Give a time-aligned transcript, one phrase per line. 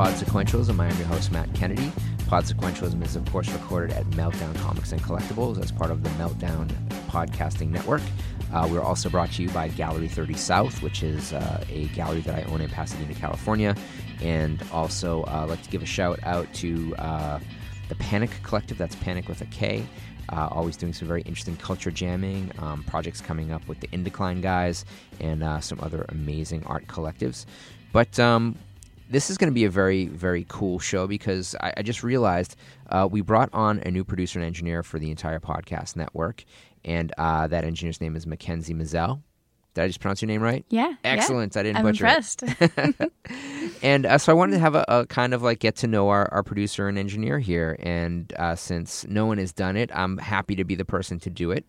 [0.00, 0.80] Pod Sequentialism.
[0.80, 1.92] I am your host, Matt Kennedy.
[2.26, 6.08] Pod Sequentialism is, of course, recorded at Meltdown Comics and Collectibles as part of the
[6.10, 6.70] Meltdown
[7.10, 8.00] Podcasting Network.
[8.50, 12.22] Uh, we're also brought to you by Gallery 30 South, which is uh, a gallery
[12.22, 13.76] that I own in Pasadena, California.
[14.22, 17.38] And also, uh, like to give a shout out to uh,
[17.90, 18.78] the Panic Collective.
[18.78, 19.84] That's Panic with a K.
[20.30, 24.40] Uh, always doing some very interesting culture jamming, um, projects coming up with the Indecline
[24.40, 24.86] guys,
[25.20, 27.44] and uh, some other amazing art collectives.
[27.92, 28.56] But um,
[29.10, 32.56] this is going to be a very, very cool show because I, I just realized
[32.88, 36.44] uh, we brought on a new producer and engineer for the entire podcast network,
[36.84, 39.20] and uh, that engineer's name is Makenzie Mizell.
[39.74, 40.64] Did I just pronounce your name right?
[40.68, 40.94] Yeah.
[41.04, 41.54] Excellent.
[41.54, 41.60] Yeah.
[41.60, 42.42] I didn't I'm butcher impressed.
[42.42, 43.12] it.
[43.82, 46.08] and uh, so I wanted to have a, a, kind of like get to know
[46.08, 47.76] our, our producer and engineer here.
[47.80, 51.30] And uh, since no one has done it, I'm happy to be the person to
[51.30, 51.66] do it.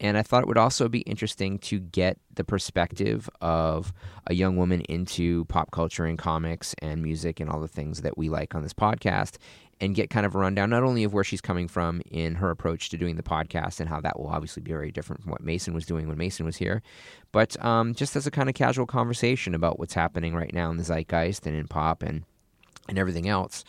[0.00, 3.92] And I thought it would also be interesting to get the perspective of
[4.26, 8.16] a young woman into pop culture and comics and music and all the things that
[8.16, 9.38] we like on this podcast
[9.80, 12.50] and get kind of a rundown not only of where she's coming from in her
[12.50, 15.42] approach to doing the podcast and how that will obviously be very different from what
[15.42, 16.82] Mason was doing when Mason was here,
[17.32, 20.76] but um, just as a kind of casual conversation about what's happening right now in
[20.76, 22.24] the zeitgeist and in pop and
[22.88, 23.64] and everything else.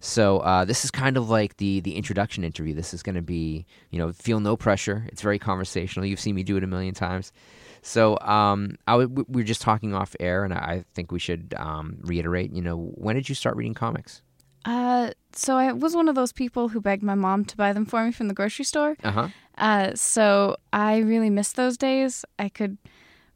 [0.00, 2.74] So uh, this is kind of like the the introduction interview.
[2.74, 5.06] This is going to be, you know, feel no pressure.
[5.08, 6.04] It's very conversational.
[6.04, 7.32] You've seen me do it a million times.
[7.80, 11.54] So um, I w- we were just talking off air, and I think we should
[11.56, 12.52] um, reiterate.
[12.52, 14.22] You know, when did you start reading comics?
[14.64, 17.84] Uh, so I was one of those people who begged my mom to buy them
[17.84, 18.96] for me from the grocery store.
[19.04, 19.28] Uh-huh.
[19.58, 22.24] Uh, so I really miss those days.
[22.38, 22.78] I could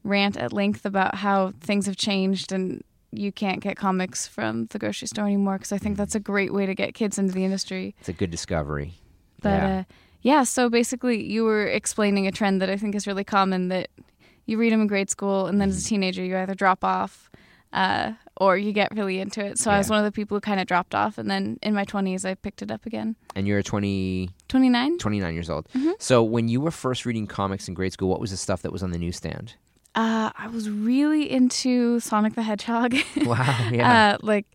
[0.03, 4.79] rant at length about how things have changed and you can't get comics from the
[4.79, 7.43] grocery store anymore because I think that's a great way to get kids into the
[7.43, 7.95] industry.
[7.99, 8.93] It's a good discovery.
[9.41, 9.77] But yeah.
[9.79, 9.83] uh,
[10.21, 13.89] yeah, so basically, you were explaining a trend that I think is really common that
[14.45, 15.89] you read them in grade school, and then as a Mm-hmm.
[15.89, 17.29] teenager, you either drop off
[17.71, 19.57] uh, or you get really into it.
[19.59, 21.73] So I was one of the people who kind of dropped off, and then in
[21.73, 23.15] my 20s, I picked it up again.
[23.35, 24.97] And you're 20, 29?
[24.97, 25.67] 29 years old.
[25.69, 25.93] Mhm.
[25.99, 28.71] So when you were first reading comics in grade school, what was the stuff that
[28.71, 29.53] was on the newsstand?
[29.99, 32.95] Uh, I was really into Sonic the Hedgehog.
[33.25, 33.69] Wow.
[33.71, 34.13] Yeah.
[34.13, 34.45] uh, like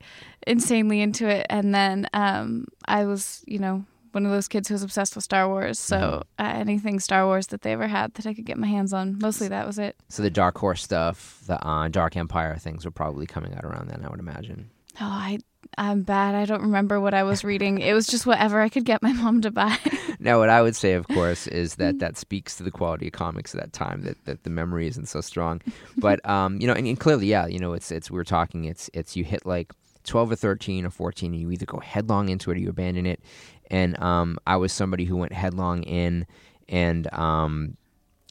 [0.47, 1.47] insanely into it.
[1.51, 5.25] And then um, I was, you know, one of those kids who was obsessed with
[5.25, 5.79] Star Wars.
[5.79, 5.97] So
[6.39, 6.45] Mm-hmm.
[6.45, 9.19] uh, anything Star Wars that they ever had that I could get my hands on,
[9.21, 9.97] mostly that was it.
[10.09, 13.89] so the Dark Horse stuff, the uh, Dark Empire things were probably coming out around
[13.89, 14.71] then, I would imagine.
[15.01, 15.39] Oh, I
[15.77, 16.35] I'm bad.
[16.35, 17.79] I don't remember what I was reading.
[17.79, 19.79] It was just whatever I could get my mom to buy.
[20.21, 23.13] Now, what I would say, of course, is that that speaks to the quality of
[23.13, 24.03] comics at that time.
[24.03, 25.61] That, that the memory isn't so strong,
[25.99, 28.65] but um, you know, and, and clearly, yeah, you know, it's it's we're talking.
[28.65, 29.75] It's it's you hit like
[30.05, 33.07] twelve or thirteen or fourteen, and you either go headlong into it or you abandon
[33.07, 33.21] it.
[33.71, 36.27] And um, I was somebody who went headlong in,
[36.69, 37.77] and um,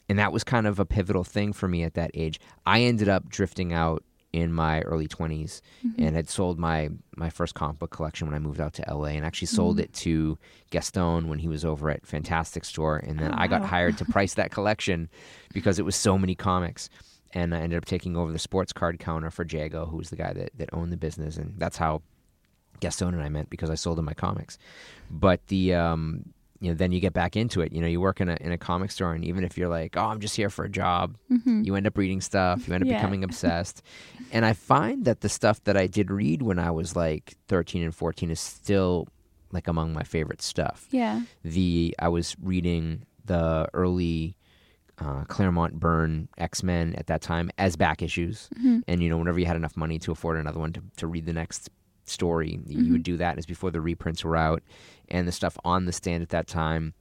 [0.09, 2.39] and that was kind of a pivotal thing for me at that age.
[2.66, 5.61] I ended up drifting out in my early 20s
[5.99, 9.09] and had sold my my first comic book collection when I moved out to LA
[9.09, 10.39] and actually sold it to
[10.71, 13.67] Gaston when he was over at Fantastic Store and then Oh, I got wow.
[13.67, 15.07] hired to price that collection
[15.53, 16.89] because it was so many comics
[17.35, 20.16] and I ended up taking over the sports card counter for Jago who was the
[20.16, 22.01] guy that, that owned the business and that's how
[22.79, 24.57] Gaston and I met because I sold him my comics.
[25.11, 26.33] But the um
[26.63, 27.72] you know, then you get back into it.
[27.74, 29.97] You know, you work in a in a comic store, and even if you're like,
[29.97, 32.68] "Oh, I'm just here for a job," you end up reading stuff.
[32.68, 32.97] You end up Yeah.
[32.97, 33.81] becoming obsessed.
[34.31, 37.84] and I find that the stuff that I did read when I was like 13
[37.84, 39.07] and 14 is still
[39.52, 40.88] like among my favorite stuff.
[40.91, 41.22] yeah.
[41.44, 44.35] The I was reading the early
[45.00, 48.50] uh, Claremont Byrne X Men at that time as back issues,
[48.88, 51.25] and you know, whenever you had enough money to afford another one to to read
[51.25, 51.69] the next
[52.06, 53.02] story, you would mm-hmm.
[53.02, 53.38] do that.
[53.38, 54.64] As before the reprints were out,
[55.09, 56.94] and the stuff on the stand at that time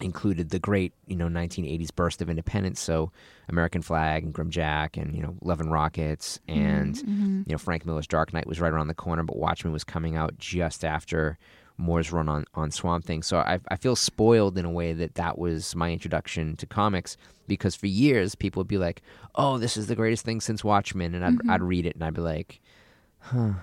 [0.00, 2.80] included the great, you know, 1980s burst of independence.
[2.80, 3.12] So
[3.48, 7.42] American Flag and Grimjack and, you know, Love and Rockets mm-hmm, and, mm-hmm.
[7.46, 10.16] you know, Frank Miller's Dark Knight was right around the corner, but Watchmen was coming
[10.16, 11.38] out just after
[11.76, 13.22] Moore's run on, on Swamp Thing.
[13.22, 17.16] So I, I feel spoiled in a way that that was my introduction to comics
[17.46, 19.02] because for years people would be like,
[19.36, 21.14] oh, this is the greatest thing since Watchmen.
[21.14, 22.60] And I'd, I'd read it and I'd be like,
[23.20, 23.54] huh,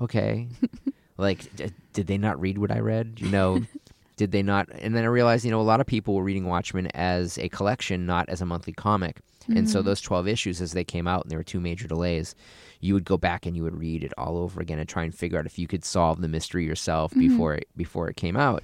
[0.00, 0.48] okay.
[1.16, 3.18] like, d- did they not read what I read?
[3.18, 3.62] You know,
[4.16, 4.68] did they not?
[4.70, 7.48] And then I realized, you know, a lot of people were reading Watchmen as a
[7.48, 9.20] collection, not as a monthly comic.
[9.48, 9.88] And so mm-hmm.
[9.88, 12.34] those 12 issues, as they came out, and there were two major delays,
[12.80, 15.14] you would go back and you would read it all over again and try and
[15.14, 17.28] figure out if you could solve the mystery yourself mm-hmm.
[17.28, 18.62] before it, before it came out.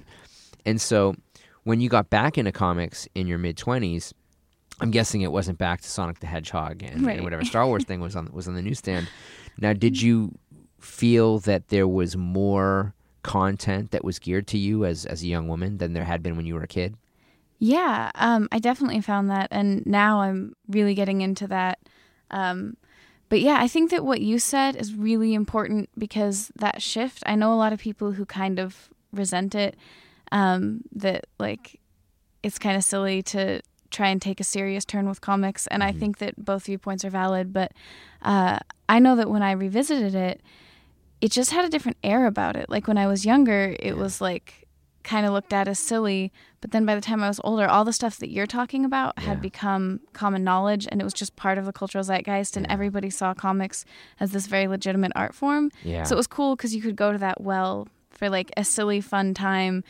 [0.65, 1.15] And so
[1.63, 4.13] when you got back into comics in your mid 20s,
[4.79, 7.15] I'm guessing it wasn't back to Sonic the Hedgehog and, Right.
[7.15, 9.07] and whatever Star Wars thing was on was on the newsstand.
[9.57, 10.33] Now, did you
[10.81, 12.93] feel that there was more
[13.23, 16.35] content that was geared to you as as a young woman than there had been
[16.35, 16.95] when you were a kid?
[17.59, 21.77] Yeah, um, I definitely found that, and now I'm really getting into that.
[22.31, 22.75] Um,
[23.29, 27.35] but yeah, I think that what you said is really important because that shift, I
[27.35, 29.77] know a lot of people who kind of resent it,
[30.31, 31.79] um, that like
[32.41, 33.61] it's kind of silly to
[33.91, 35.67] try and take a serious turn with comics.
[35.67, 35.99] And I Mhm.
[35.99, 37.53] think that both viewpoints are valid.
[37.53, 37.73] But
[38.23, 38.57] uh,
[38.89, 40.41] I know that when I revisited it,
[41.21, 42.69] it just had a different air about it.
[42.69, 44.67] Like when I was younger, it was like
[45.03, 46.31] kind of looked at as silly.
[46.61, 49.13] But then by the time I was older, all the stuff that you're talking about
[49.17, 49.23] Yeah.
[49.25, 52.55] had become common knowledge and it was just part of the cultural zeitgeist.
[52.57, 52.73] And Yeah.
[52.73, 53.83] everybody saw comics
[54.19, 55.71] as this very legitimate art form.
[55.83, 56.03] Yeah.
[56.03, 59.01] So it was cool because you could go to that well for like a silly,
[59.01, 59.83] fun time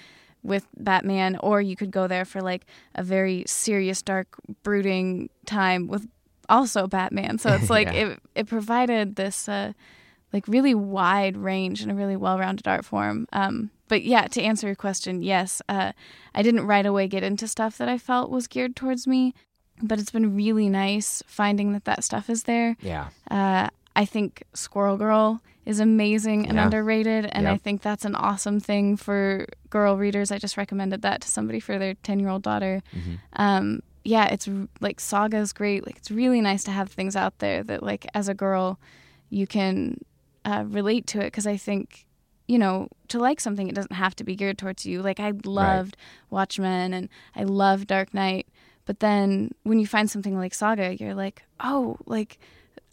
[0.44, 4.28] with Batman, or you could go there for like a very serious, dark,
[4.64, 6.08] brooding time with
[6.50, 7.38] also Batman.
[7.38, 9.74] So it's like it it provided this uh,
[10.34, 13.28] like really wide range and a really well rounded art form.
[13.34, 15.92] Um, but yeah, to answer your question, yes, uh,
[16.34, 19.34] I didn't right away get into stuff that I felt was geared towards me,
[19.82, 22.78] but it's been really nice finding that that stuff is there.
[22.82, 23.08] yeah.
[23.30, 26.64] Uh, I think Squirrel Girl is amazing and Yeah.
[26.66, 30.32] underrated, and I think that's an awesome thing for girl readers.
[30.32, 32.82] I just recommended that to somebody for their ten year old daughter.
[32.96, 33.20] Mhm.
[33.34, 34.48] Um, yeah, it's
[34.80, 35.86] like Saga is great.
[35.86, 38.80] Like it's really nice to have things out there that like as a girl
[39.30, 39.98] you can
[40.46, 42.06] uh, relate to it because I think
[42.48, 45.02] you know to like something it doesn't have to be geared towards you.
[45.02, 45.98] Like I loved
[46.30, 48.48] Watchmen and I love Dark Knight,
[48.86, 52.40] but then when you find something like Saga, you're like, oh, like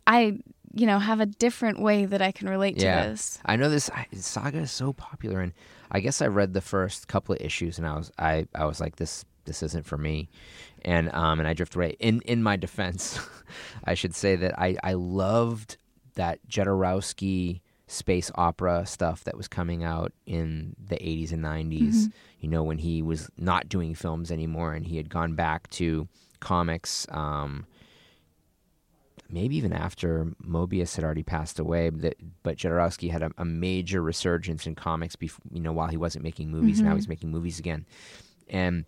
[0.06, 0.38] I
[0.74, 3.02] you know have a different way that I can relate Yeah.
[3.04, 3.38] to this.
[3.46, 5.52] I know this I, saga is so popular, and
[5.90, 8.80] I guess I read the first couple of issues, and I was I, I was
[8.80, 10.28] like this this isn't for me,
[10.84, 11.96] and um and I drift away.
[11.98, 13.18] In in my defense,
[13.84, 15.78] I should say that I I loved
[16.18, 22.10] that Jodorowsky space opera stuff that was coming out in the 80s and 90s.
[22.40, 26.06] You know when he was not doing films anymore, and he had gone back to
[26.40, 27.06] comics.
[27.10, 27.66] Um,
[29.30, 34.02] maybe even after Moebius had already passed away, that but Jodorowsky had a, a major
[34.02, 35.16] resurgence in comics.
[35.16, 36.96] Before, you know, while he wasn't making movies, now Mhm.
[36.96, 37.86] he's making movies again,
[38.48, 38.84] and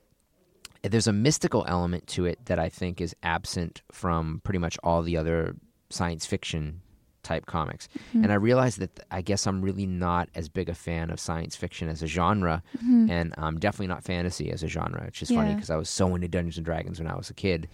[0.82, 5.02] there's a mystical element to it that I think is absent from pretty much all
[5.02, 5.56] the other
[5.90, 6.80] science fiction
[7.22, 7.88] type comics.
[8.08, 8.24] Mm-hmm.
[8.24, 11.54] And I realized that I guess I'm really not as big a fan of science
[11.56, 13.10] fiction as a genre, Mhm.
[13.10, 15.88] and I'm um, definitely not fantasy as a genre, which is funny because I was
[15.90, 17.68] so into Dungeons and Dragons when I was a kid,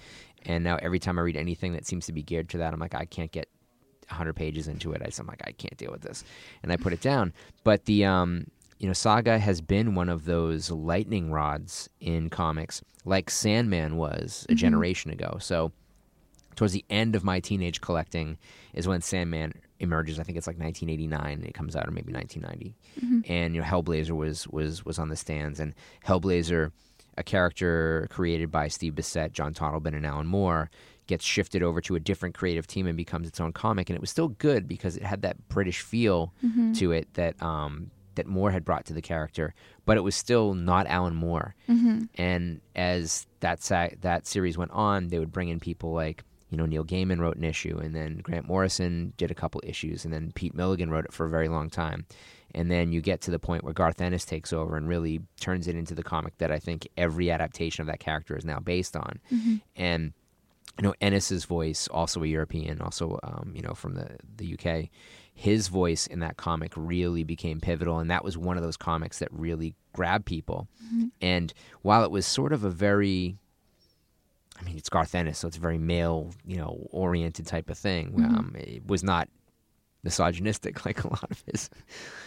[0.44, 2.80] and now every time I read anything that seems to be geared to that, I'm
[2.80, 3.48] like, I can't get
[4.08, 5.02] 100 pages into it.
[5.02, 6.24] I just, I'm like, I can't deal with this,
[6.62, 7.32] and I put it down.
[7.64, 8.46] But the um,
[8.78, 14.44] you know, Saga has been one of those lightning rods in comics, like Sandman was
[14.48, 14.56] a Mhm.
[14.56, 15.38] generation ago.
[15.40, 15.72] So
[16.56, 18.38] towards the end of my teenage collecting
[18.74, 20.18] is when Sandman emerges.
[20.18, 21.44] I think it's like 1989.
[21.46, 22.74] It comes out, or maybe 1990.
[23.00, 23.30] Mhm.
[23.30, 25.74] And you know, Hellblazer was was was on the stands, and
[26.06, 26.72] Hellblazer,
[27.18, 30.70] a character created by Steve Bissette, John Totleben, and Alan Moore,
[31.06, 33.88] gets shifted over to a different creative team and becomes its own comic.
[33.88, 36.76] And it was still good because it had that British feel Mhm.
[36.78, 39.54] to it that um, that Moore had brought to the character,
[39.84, 41.54] but it was still not Alan Moore.
[41.68, 42.08] Mhm.
[42.14, 46.56] And as that sa- that series went on, they would bring in people like you
[46.56, 50.12] know Neil Gaiman wrote an issue, and then Grant Morrison did a couple issues, and
[50.12, 52.06] then Pete Milligan wrote it for a very long time.
[52.54, 55.68] And then you get to the point where Garth Ennis takes over and really turns
[55.68, 58.96] it into the comic that I think every adaptation of that character is now based
[58.96, 59.20] on.
[59.30, 59.60] Mhm.
[59.74, 60.12] And
[60.78, 64.90] you know Ennis's voice, also a European, also um, you know from the the UK,
[65.34, 69.18] his voice in that comic really became pivotal, and that was one of those comics
[69.18, 70.68] that really grabbed people.
[70.94, 71.10] Mhm.
[71.20, 73.36] And while it was sort of a very
[74.58, 77.78] I mean, it's Garth Ennis, so it's a very male, you know, oriented type of
[77.78, 78.12] thing.
[78.12, 78.24] Mhm.
[78.24, 79.28] Um, it was not
[80.02, 81.70] misogynistic like a lot of his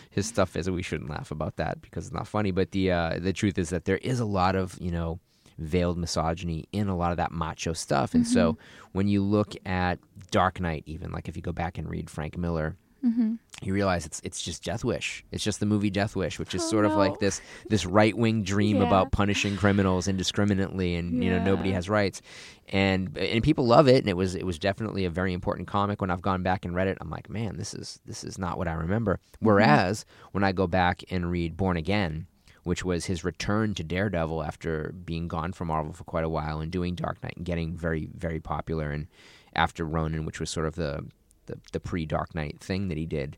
[0.10, 0.70] his stuff is.
[0.70, 2.52] We shouldn't laugh about that because it's not funny.
[2.52, 5.20] But the uh, the truth is that there is a lot of you know
[5.58, 8.14] veiled misogyny in a lot of that macho stuff.
[8.14, 8.58] And so
[8.94, 10.00] when you look at
[10.32, 13.38] Dark Knight, even like if you go back and read Frank Miller, Mhm.
[13.62, 15.24] you realize it's it's just Death Wish.
[15.32, 18.16] It's just the movie Death Wish, which is Oh, sort of like this this right
[18.18, 18.88] wing dream Yeah.
[18.88, 22.22] about punishing criminals indiscriminately, and you know nobody has rights,
[22.70, 26.02] and and people love it, and it was it was definitely a very important comic.
[26.02, 28.58] When I've gone back and read it, I'm like, man, this is this is not
[28.58, 29.16] what I remember.
[29.16, 29.46] Mm-hmm.
[29.46, 32.28] Whereas when I go back and read Born Again.
[32.64, 36.60] Which was his return to Daredevil after being gone from Marvel for quite a while
[36.60, 38.92] and doing Dark Knight and getting very, very popular.
[38.92, 39.08] And
[39.56, 41.06] after Ronin, which was sort of the
[41.50, 43.38] the, the pre Dark Knight thing that he did,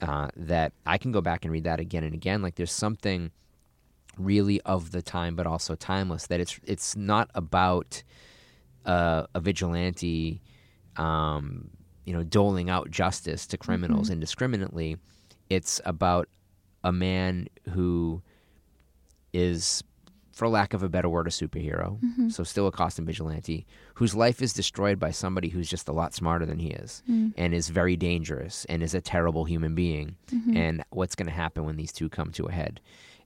[0.00, 2.42] uh, that I can go back and read that again and again.
[2.42, 3.30] Like there's something
[4.16, 6.26] really of the time, but also timeless.
[6.26, 8.02] That it's it's not about
[8.84, 10.40] uh, a vigilante,
[10.96, 11.70] um,
[12.04, 14.96] you know, doling out justice to criminals indiscriminately.
[15.50, 16.28] It's about
[16.84, 18.22] a man who
[19.32, 19.82] is
[20.38, 21.98] for lack of a better word, a superhero.
[22.00, 22.28] Mm-hmm.
[22.28, 26.14] So still a costume vigilante whose life is destroyed by somebody who's just a lot
[26.14, 27.32] smarter than he is Mm.
[27.36, 30.14] and is very dangerous and is a terrible human being.
[30.30, 30.56] Mm-hmm.
[30.56, 32.80] And what's going to happen when these two come to a head?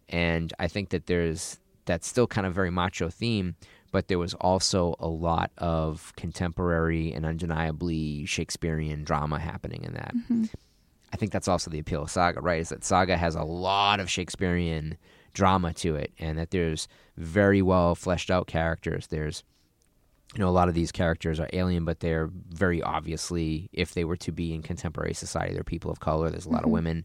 [0.09, 3.57] And I think that there's that's still kind of very macho theme,
[3.91, 10.15] but there was also a lot of contemporary and undeniably Shakespearean drama happening in that.
[10.17, 10.45] Mm-hmm.
[11.13, 12.61] I think that's also the appeal of Saga, right?
[12.61, 14.97] Is that Saga has a lot of Shakespearean
[15.33, 19.07] drama to it, and that there's very well fleshed out characters.
[19.09, 19.43] There's,
[20.35, 24.05] you know, a lot of these characters are alien, but they're very obviously, if they
[24.05, 26.31] were to be in contemporary society, they're people of color.
[26.31, 26.73] There's a lot of Mhm.
[26.73, 27.05] women,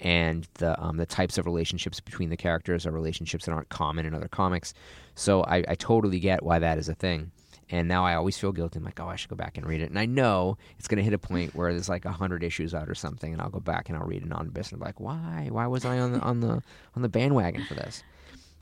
[0.00, 4.06] and the um, the types of relationships between the characters are relationships that aren't common
[4.06, 4.74] in other comics.
[5.14, 7.30] So I, I totally get why that is a thing.
[7.74, 8.78] And now I always feel guilty.
[8.78, 9.90] I'm like, oh, I should go back and read it.
[9.90, 12.72] And I know it's going to hit a point where there's like a hundred issues
[12.72, 15.00] out or something, and I'll go back and I'll read an omnibus and I'm like,
[15.00, 15.48] why?
[15.50, 16.62] Why was I on the on the
[16.94, 18.04] on the bandwagon for this?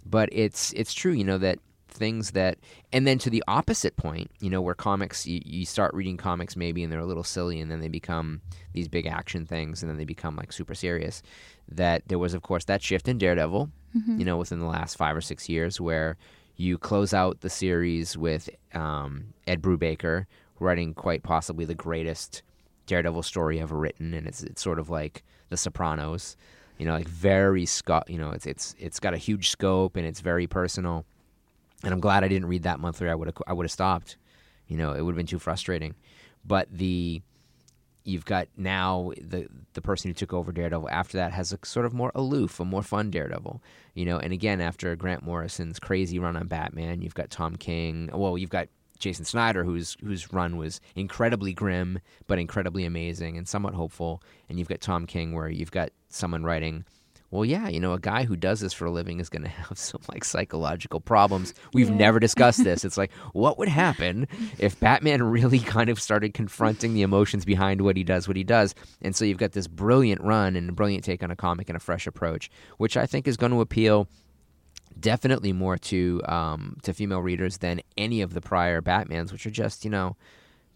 [0.06, 2.56] But it's it's true, you know that things that,
[2.90, 6.56] and then to the opposite point, you know, where comics you, you start reading comics
[6.56, 8.40] maybe and they're a little silly, and then they become
[8.72, 11.22] these big action things, and then they become like super serious.
[11.70, 14.18] That there was, of course, that shift in Daredevil, Mm-hmm.
[14.20, 16.16] you know, within the last five or six years, where
[16.56, 20.26] you close out the series with um, Ed Brubaker
[20.60, 22.42] writing quite possibly the greatest
[22.86, 26.36] Daredevil story ever written, and it's it's sort of like The Sopranos,
[26.78, 30.06] you know, like very sco- you know, it's it's it's got a huge scope and
[30.06, 31.04] it's very personal.
[31.84, 33.08] And I'm glad I didn't read that monthly.
[33.08, 34.16] I would have I would have stopped.
[34.68, 35.94] You know, it would have been too frustrating.
[36.44, 37.22] But the
[38.04, 41.86] you've got now the the person who took over Daredevil after that has a sort
[41.86, 43.62] of more aloof, a more fun Daredevil.
[43.94, 48.10] You know, and again after Grant Morrison's crazy run on Batman, you've got Tom King.
[48.12, 48.68] Well, you've got
[48.98, 54.22] Jason Snyder, whose whose run was incredibly grim but incredibly amazing and somewhat hopeful.
[54.48, 56.84] And you've got Tom King, where you've got someone writing.
[57.32, 59.48] Well, yeah, you know, a guy who does this for a living is going to
[59.48, 61.54] have some like psychological problems.
[61.72, 61.96] We've Yeah.
[61.96, 62.84] never discussed this.
[62.84, 67.80] It's like, what would happen if Batman really kind of started confronting the emotions behind
[67.80, 68.74] what he does, what he does?
[69.00, 71.76] And so you've got this brilliant run and a brilliant take on a comic and
[71.76, 74.08] a fresh approach, which I think is going to appeal
[75.00, 79.50] definitely more to um, to female readers than any of the prior Batmans, which are
[79.50, 80.16] just you know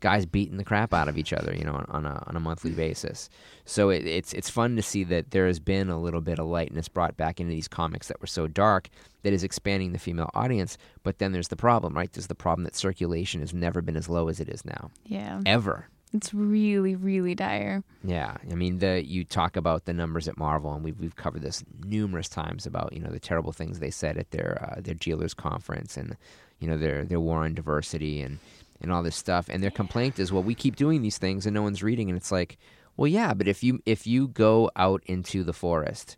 [0.00, 2.40] guys beating the crap out of each other, you know, on, on a on a
[2.40, 3.28] monthly basis.
[3.64, 6.46] So it, it's it's fun to see that there has been a little bit of
[6.46, 8.88] lightness brought back into these comics that were so dark
[9.22, 10.78] that is expanding the female audience.
[11.02, 12.12] But then there's the problem, right?
[12.12, 15.40] There's the problem that circulation has never been as low as it is now, Yeah.
[15.46, 15.88] ever.
[16.12, 17.82] It's really, really dire.
[18.04, 21.42] Yeah, I mean, the you talk about the numbers at Marvel, and we've we've covered
[21.42, 24.94] this numerous times about you know the terrible things they said at their uh, their
[24.94, 26.16] dealers conference, and
[26.60, 28.38] you know their their war on diversity and
[28.80, 29.48] and all this stuff.
[29.48, 32.16] And their complaint is, well, we keep doing these things and no one's reading, and
[32.16, 32.58] it's like,
[32.96, 36.16] well, yeah, but if you if you go out into the forest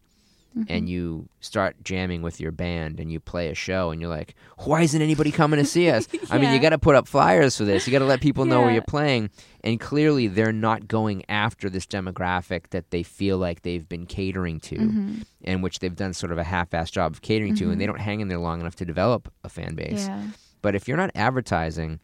[0.67, 4.35] and you start jamming with your band and you play a show and you're like,
[4.65, 6.09] why isn't anybody coming to see us?
[6.31, 7.87] I mean, you got to put up flyers for this.
[7.87, 9.31] You got to let people know where you're playing.
[9.63, 14.59] And clearly, they're not going after this demographic that they feel like they've been catering
[14.61, 15.25] to, Mhm.
[15.45, 18.01] and which they've done sort of a half-assed job of catering to, and they don't
[18.01, 20.07] hang in there long enough to develop a fan base.
[20.09, 20.29] Yeah.
[20.61, 22.01] But if you're not advertising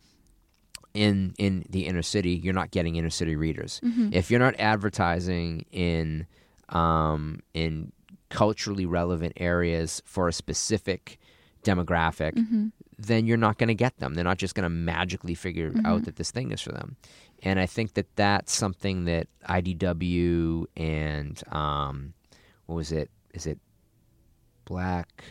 [0.95, 3.81] in in the inner city, you're not getting inner city readers.
[3.85, 4.15] Mhm.
[4.15, 6.27] If you're not advertising in
[6.71, 7.93] um, in
[8.31, 11.19] culturally relevant areas for a specific
[11.63, 12.73] demographic, Mhm.
[12.99, 14.15] then you're not going to get them.
[14.15, 16.97] They're not just going to magically figure out that this thing is for them.
[17.43, 22.15] And I think that that's something that IDW and um,
[22.67, 23.11] what was it?
[23.35, 23.59] Is it
[24.65, 25.25] Black?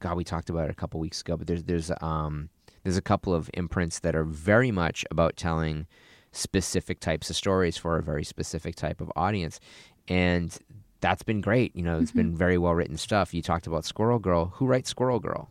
[0.00, 1.36] God, we talked about it a couple weeks ago.
[1.36, 2.48] But there's there's um,
[2.84, 5.86] there's a couple of imprints that are very much about telling
[6.32, 9.58] specific types of stories for a very specific type of audience,
[10.06, 10.56] and
[11.00, 11.74] that's been great.
[11.74, 13.34] You know, it's been very well written stuff.
[13.34, 14.52] You talked about Squirrel Girl.
[14.56, 15.50] Who writes Squirrel Girl?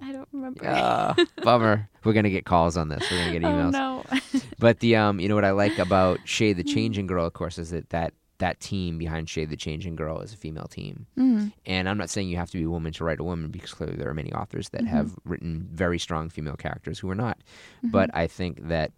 [0.00, 0.64] I don't remember.
[0.66, 1.88] Ah, bummer.
[2.04, 3.08] We're gonna get calls on this.
[3.10, 3.74] We're gonna get emails.
[3.74, 4.34] oh emails.
[4.34, 4.40] no.
[4.58, 7.58] But the um, you know what I like about Shade the Changing Girl, of course,
[7.58, 11.06] is that that that team behind Shade the Changing Girl is a female team.
[11.16, 11.52] Mm.
[11.64, 13.72] And I'm not saying you have to be a woman to write a woman because
[13.72, 14.96] clearly there are many authors that mm-hmm.
[14.96, 17.38] have written very strong female characters who are not.
[17.38, 17.90] Mm-hmm.
[17.90, 18.90] But I think that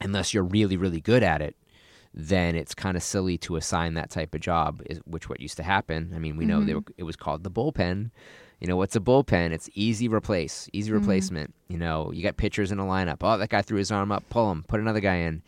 [0.00, 1.56] unless you're really really good at it,
[2.14, 5.64] then it's kind of silly to assign that type of job, which what used to
[5.64, 6.12] happen.
[6.14, 8.10] I mean, we know they were, it was called the bullpen.
[8.60, 9.50] You know, what's a bullpen?
[9.50, 11.54] It's easy replace, easy replacement.
[11.68, 13.18] You know, you got pitchers in a lineup.
[13.22, 14.22] Oh, that guy threw his arm up.
[14.28, 14.64] Pull him.
[14.68, 15.42] Put another guy in.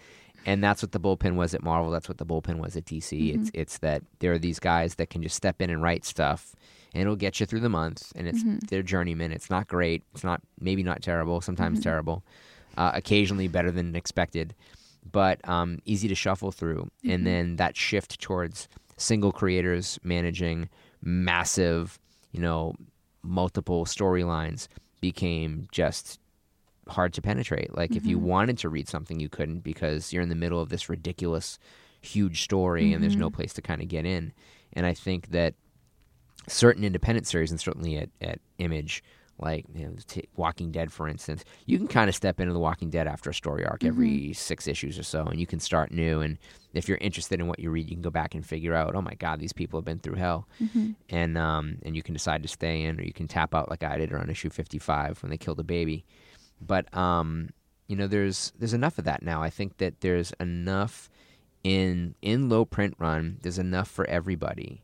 [0.47, 1.91] And that's what the bullpen was at Marvel.
[1.91, 3.35] That's what the bullpen was at DC.
[3.35, 6.55] It's it's that there are these guys that can just step in and write stuff,
[6.93, 8.13] and it'll get you through the month.
[8.17, 9.33] And it's they're journeymen.
[9.33, 10.03] It's not great.
[10.15, 11.41] It's not maybe not terrible.
[11.41, 12.25] Sometimes terrible.
[12.77, 14.55] Uh, occasionally better than expected,
[15.11, 16.91] but um, easy to shuffle through.
[17.07, 20.71] And then that shift towards single creators managing
[21.03, 21.99] massive
[22.33, 22.75] you know,
[23.23, 24.67] multiple storylines
[25.01, 26.19] became just
[26.89, 27.77] hard to penetrate.
[27.77, 28.27] Like if you Mm-hmm.
[28.27, 31.59] wanted to read something, you couldn't because you're in the middle of this ridiculous,
[32.01, 33.37] huge story, and there's no Mm-hmm.
[33.37, 34.33] place to kind of get in.
[34.73, 35.55] And I think that
[36.49, 39.03] certain independent series, and certainly at, at Image,
[39.39, 42.59] like you know, t- Walking Dead, for instance, you can kind of step into the
[42.61, 44.33] Walking Dead after a story arc every Mm-hmm.
[44.33, 46.21] six issues or so, and you can start new.
[46.21, 46.39] And
[46.75, 49.03] if you're interested in what you read, you can go back and figure out, oh
[49.03, 50.91] my God, these people have been through hell, Mm-hmm.
[51.11, 53.83] and um, and you can decide to stay in, or you can tap out like
[53.83, 56.05] I did around issue 55 when they killed a baby.
[56.67, 57.51] But um,
[57.89, 59.43] you know, there's there's enough of that now.
[59.43, 61.11] I think that there's enough
[61.65, 63.39] in in low print run.
[63.43, 64.83] There's enough for everybody,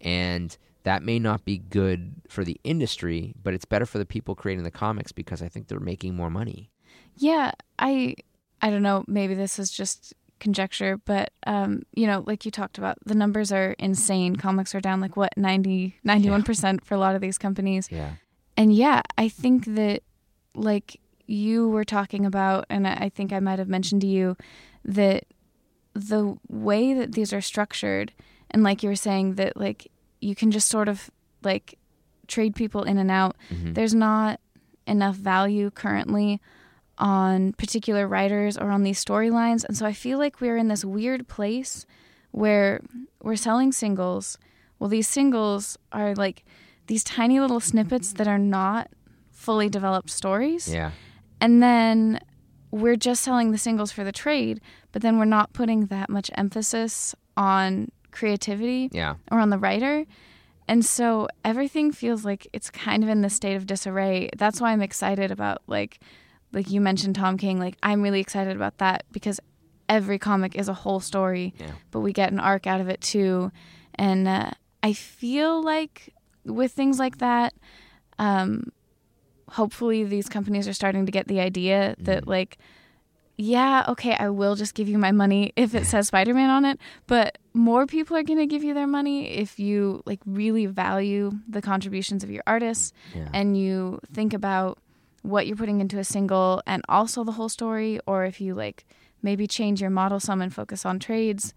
[0.00, 4.34] and that may not be good for the industry, but it's better for the people
[4.34, 6.70] creating the comics because I think they're making more money.
[7.16, 8.16] Yeah, I
[8.60, 12.78] I don't know, maybe this is just conjecture, but um, you know, like you talked
[12.78, 14.36] about, the numbers are insane.
[14.36, 17.88] Comics are down like what, 90 91% for a lot of these companies.
[17.90, 18.12] Yeah.
[18.56, 20.02] And yeah, I think that
[20.54, 24.36] like you were talking about and I think I might have mentioned to you
[24.84, 25.24] that
[25.94, 28.12] the way that these are structured
[28.50, 31.10] and like you were saying that like you can just sort of
[31.42, 31.78] like
[32.28, 33.74] trade people in and out Mhm.
[33.74, 34.40] there's not
[34.86, 36.40] enough value currently
[36.98, 40.84] on particular writers or on these storylines and so i feel like we're in this
[40.84, 41.86] weird place
[42.30, 42.80] where
[43.22, 44.38] we're selling singles
[44.78, 46.44] well these singles are like
[46.86, 48.88] these tiny little snippets that are not
[49.30, 50.90] fully developed stories Yeah.
[51.42, 52.20] And then
[52.70, 54.60] we're just selling the singles for the trade,
[54.92, 59.16] but then we're not putting that much emphasis on creativity Yeah.
[59.30, 60.06] or on the writer.
[60.68, 64.30] And so everything feels like it's kind of in this state of disarray.
[64.38, 65.98] That's why I'm excited about like
[66.54, 69.40] like you mentioned Tom King, like I'm really excited about that because
[69.88, 71.72] every comic is a whole story, Yeah.
[71.90, 73.50] but we get an arc out of it too.
[73.96, 74.50] And uh,
[74.82, 76.14] I feel like
[76.46, 77.52] with things like that,
[78.18, 78.70] um,
[79.52, 82.58] hopefully these companies are starting to get the idea that like
[83.38, 86.78] yeah okay i will just give you my money if it says spider-man on it
[87.06, 91.32] but more people are going to give you their money if you like really value
[91.48, 93.28] the contributions of your artists Yeah.
[93.32, 94.78] and you think about
[95.22, 98.84] what you're putting into a single and also the whole story or if you like
[99.22, 101.54] maybe change your model some and focus on trades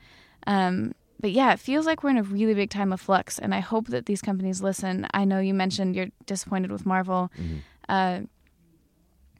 [0.47, 3.53] um, but yeah it feels like we're in a really big time of flux and
[3.53, 7.59] i hope that these companies listen i know you mentioned you're disappointed with marvel Mhm.
[7.89, 8.21] Uh,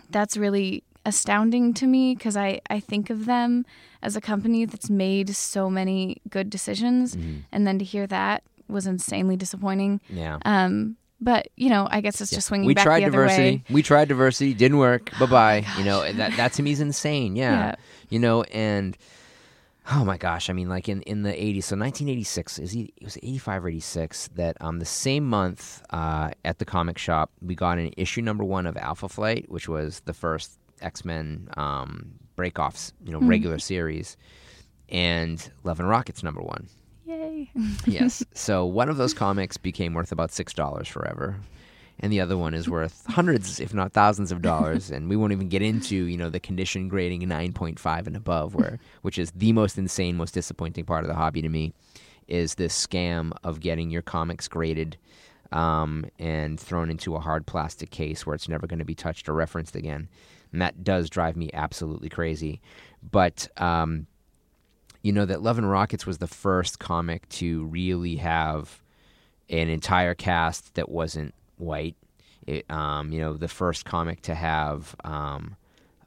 [0.10, 3.66] that's really astounding to me because I, I think of them
[4.02, 7.44] as a company that's made so many good decisions Mhm.
[7.52, 10.40] and then to hear that was insanely disappointing Yeah.
[10.46, 13.44] um, but you know i guess it's just swinging we back tried the other diversity.
[13.58, 14.54] way Oh We tried diversity.
[14.56, 15.12] Didn't work.
[15.20, 15.66] Bye bye.
[15.78, 17.36] you know that that to me is insane.
[17.36, 17.52] Yeah.
[17.52, 17.76] Yeah.
[18.10, 18.98] You know, and
[19.92, 21.64] oh my gosh, I mean, like in, in the '80s.
[21.64, 26.32] So 1986 is he, it was 85 or 86 that um the same month uh,
[26.44, 30.02] at the comic shop we got an issue number one of Alpha Flight, which was
[30.06, 34.18] the first X Men um, breakoffs, you know, regular series,
[34.90, 36.68] and Love and Rockets number one.
[37.06, 37.50] yay
[37.86, 38.24] yes.
[38.34, 41.38] So one of those comics became worth about six dollars forever,
[42.00, 44.92] and the other one is worth hundreds, if not thousands, of dollars.
[44.92, 48.16] and we won't even get into you know the condition grading nine point five and
[48.16, 51.74] above, where which is the most insane, most disappointing part of the hobby to me,
[52.28, 54.98] is this scam of getting your comics graded.
[55.52, 59.30] Um, and thrown into a hard plastic case where it's never going to be touched
[59.30, 60.10] or referenced again,
[60.52, 62.60] and that does drive me absolutely crazy.
[63.10, 64.08] But um,
[65.04, 68.82] you know that Love and Rockets was the first comic to really have
[69.50, 71.96] an entire cast that wasn't white.
[72.48, 75.56] It, um, you know, the first comic to have um,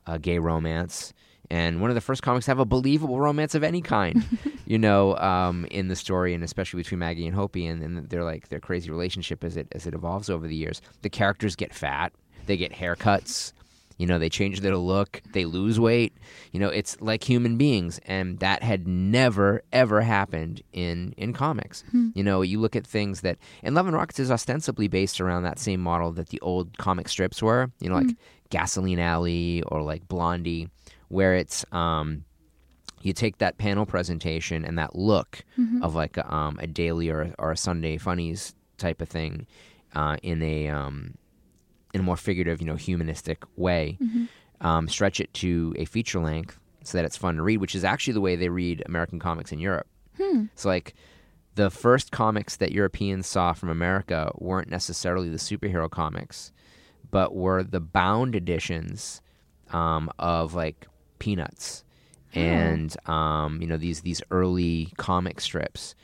[0.07, 1.13] a gay romance,
[1.51, 4.25] and one of the first comics to have a believable romance of any kind.
[4.67, 8.23] you know, um, in the story, and especially between Maggie and Hopi, and, and their
[8.23, 10.81] like their crazy relationship as it as it evolves over the years.
[11.03, 12.13] The characters get fat,
[12.47, 13.53] they get haircuts.
[13.99, 16.17] You know, they change their look, they lose weight.
[16.53, 21.85] You know, it's like human beings, and that had never ever happened in in comics.
[22.15, 25.43] You know, you look at things that, and Love and Rockets is ostensibly based around
[25.43, 27.71] that same model that the old comic strips were.
[27.81, 28.07] You know, like
[28.51, 30.69] Gasoline Alley or like Blondie,
[31.09, 32.25] where it's um,
[33.03, 35.45] you take that panel presentation and that look
[35.83, 39.47] of like a, um, a daily or a, or a Sunday funnies type of thing
[39.95, 41.15] uh, in a um,
[41.95, 43.97] in a more figurative, you know, humanistic way.
[44.61, 47.85] Um, stretch it to a feature length so that it's fun to read, which is
[47.85, 49.87] actually the way they read American comics in Europe.
[50.53, 50.95] It's like
[51.55, 56.53] the first comics that Europeans saw from America weren't necessarily the superhero comics,
[57.11, 59.23] but were the bound editions
[59.73, 60.87] um, of like
[61.19, 61.85] Peanuts
[62.35, 65.95] and um, you know these these early comic strips.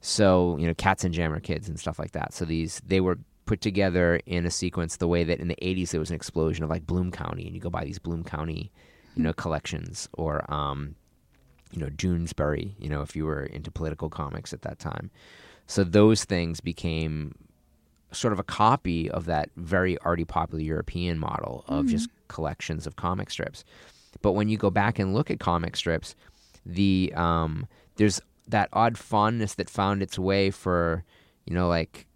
[0.00, 2.32] So you know, Katzenjammer Kids and stuff like that.
[2.32, 5.90] So these they were put together in a sequence the way that in the 80s
[5.90, 8.72] there was an explosion of like Bloom County and you go buy these Bloom County,
[9.16, 10.94] you know, collections or um,
[11.72, 15.10] you know, Doonesbury, you know, if you were into political comics at that time.
[15.66, 17.34] So those things became
[18.12, 22.96] sort of a copy of that very already popular European model of just collections of
[22.96, 23.64] comic strips.
[24.22, 26.14] But when you go back and look at comic strips,
[26.64, 31.02] the um, there's that odd fondness that found its way for,
[31.44, 32.06] you know, like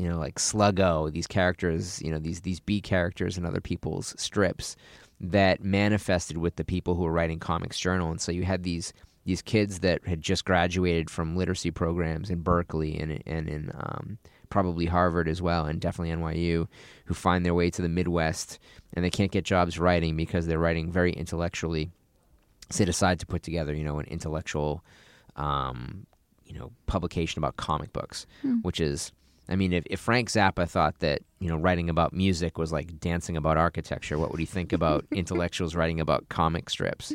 [0.00, 4.14] you know, like Sluggo, these characters, you know, these these B characters in other people's
[4.16, 4.74] strips
[5.20, 8.94] that manifested with the people who were writing Comics Journal, and so you had these
[9.24, 14.16] these kids that had just graduated from literacy programs in Berkeley and and in um,
[14.48, 16.66] probably Harvard as well, and definitely NYU,
[17.04, 18.58] who find their way to the Midwest
[18.94, 21.90] and they can't get jobs writing because they're writing very intellectually.
[22.70, 24.82] So they decide to put together, you know, an intellectual,
[25.36, 26.06] um,
[26.44, 28.26] you know, publication about comic books,
[28.62, 29.12] which is
[29.50, 33.00] I mean, if, if Frank Zappa thought that you know writing about music was like
[33.00, 37.12] dancing about architecture, what would he think about intellectuals writing about comic strips?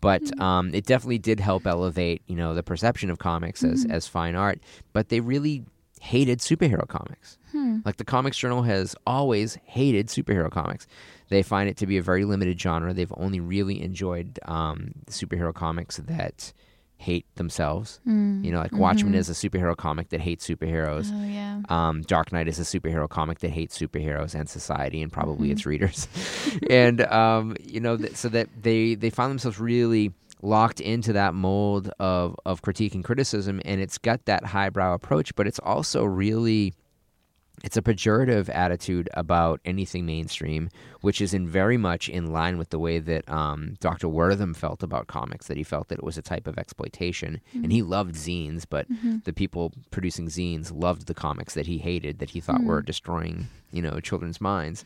[0.00, 4.06] But um, it definitely did help elevate you know the perception of comics as as
[4.06, 4.60] fine art.
[4.92, 5.64] But they really
[6.00, 7.38] hated superhero comics.
[7.84, 10.86] Like the Comics Journal has always hated superhero comics.
[11.30, 12.92] They find it to be a very limited genre.
[12.92, 16.52] They've only really enjoyed um, superhero comics that
[16.98, 18.00] hate themselves.
[18.44, 21.10] You know, like Watchmen is a superhero comic that hates superheroes.
[21.12, 21.60] Oh yeah.
[21.68, 25.66] Um, Dark Knight is a superhero comic that hates superheroes and society and probably its
[25.66, 26.08] readers.
[26.70, 31.34] and um, you know, th- so that they they find themselves really locked into that
[31.34, 36.04] mold of of critique and criticism, and it's got that highbrow approach, but it's also
[36.04, 36.72] really
[37.64, 40.68] it's a pejorative attitude about anything mainstream,
[41.00, 44.08] which is in very much in line with the way that um, Dr.
[44.08, 45.46] Wertham felt about comics.
[45.46, 47.70] That he felt that it was a type of exploitation, and mm-hmm.
[47.70, 49.18] he loved zines, but mm-hmm.
[49.24, 52.86] the people producing zines loved the comics that he hated, that he thought were mm.
[52.86, 54.84] destroying, you know, children's minds.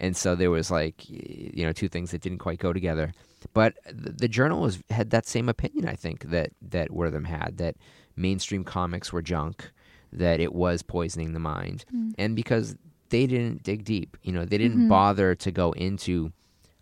[0.00, 3.12] And so there was like, you know, two things that didn't quite go together.
[3.52, 7.58] But the, the journal was, had that same opinion, I think, that that Wertham had
[7.58, 7.76] that
[8.16, 9.70] mainstream comics were junk
[10.12, 11.84] that it was poisoning the mind.
[11.90, 12.10] Hmm.
[12.18, 12.76] And because
[13.10, 14.88] they didn't dig deep, you know, they didn't mm-hmm.
[14.88, 16.32] bother to go into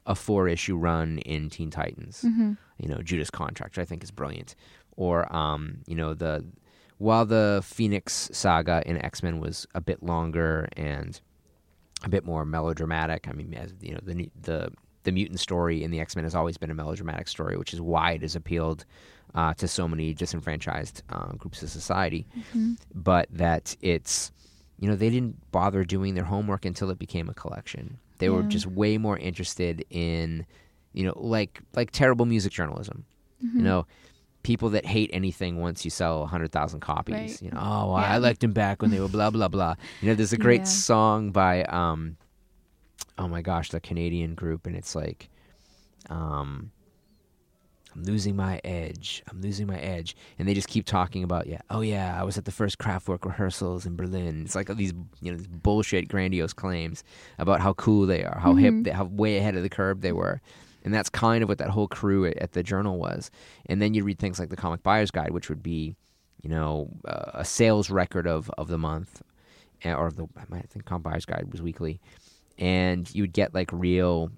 [0.07, 2.23] a four issue run in Teen Titans.
[2.23, 2.53] Mm-hmm.
[2.79, 4.55] You know, Judas Contract, I think is brilliant.
[4.97, 6.45] Or, um, you know, the
[6.99, 11.21] while the Phoenix saga in X Men was a bit longer and
[12.05, 13.29] a bit more melodramatic.
[13.29, 16.35] I mean, as you know, the the the mutant story in the X Men has
[16.35, 18.85] always been a melodramatic story, which is why it has appealed
[19.37, 22.27] uh, to so many disenfranchised uh, groups of society.
[22.95, 24.33] But that it's
[24.81, 27.99] you know they didn't bother doing their homework until it became a collection.
[28.19, 30.47] They were just way more interested in
[30.93, 33.05] you know like like terrible music journalism.
[33.41, 33.87] You know.
[34.43, 37.43] People that hate anything once you sell hundred thousand copies, Right.
[37.43, 37.59] you know.
[37.61, 38.19] Oh, I Yeah.
[38.19, 39.75] liked them back when they were blah blah blah.
[40.01, 40.67] You know, there's a great Yeah.
[40.69, 42.17] song by um,
[43.19, 45.31] oh my gosh, the Canadian group, and it's like,
[46.11, 46.71] um,
[47.97, 49.23] I'm losing my edge.
[49.31, 51.63] I'm losing my edge, and they just keep talking about yeah.
[51.71, 54.43] Oh yeah, I was at the first Kraftwerk rehearsals in Berlin.
[54.45, 57.03] It's like these you know these bullshit grandiose claims
[57.39, 60.13] about how cool they are, how hip, they, how way ahead of the curve they
[60.13, 60.43] were.
[60.85, 63.31] And that's kind of what that whole crew at, at the journal was.
[63.67, 65.97] And then you read things like the Comic Buyer's Guide, which would be,
[66.43, 69.21] you know, uh, a sales record of, of the month,
[69.83, 71.99] eh, or the I think Comic Buyer's Guide was weekly,
[72.59, 74.31] and you would get like real,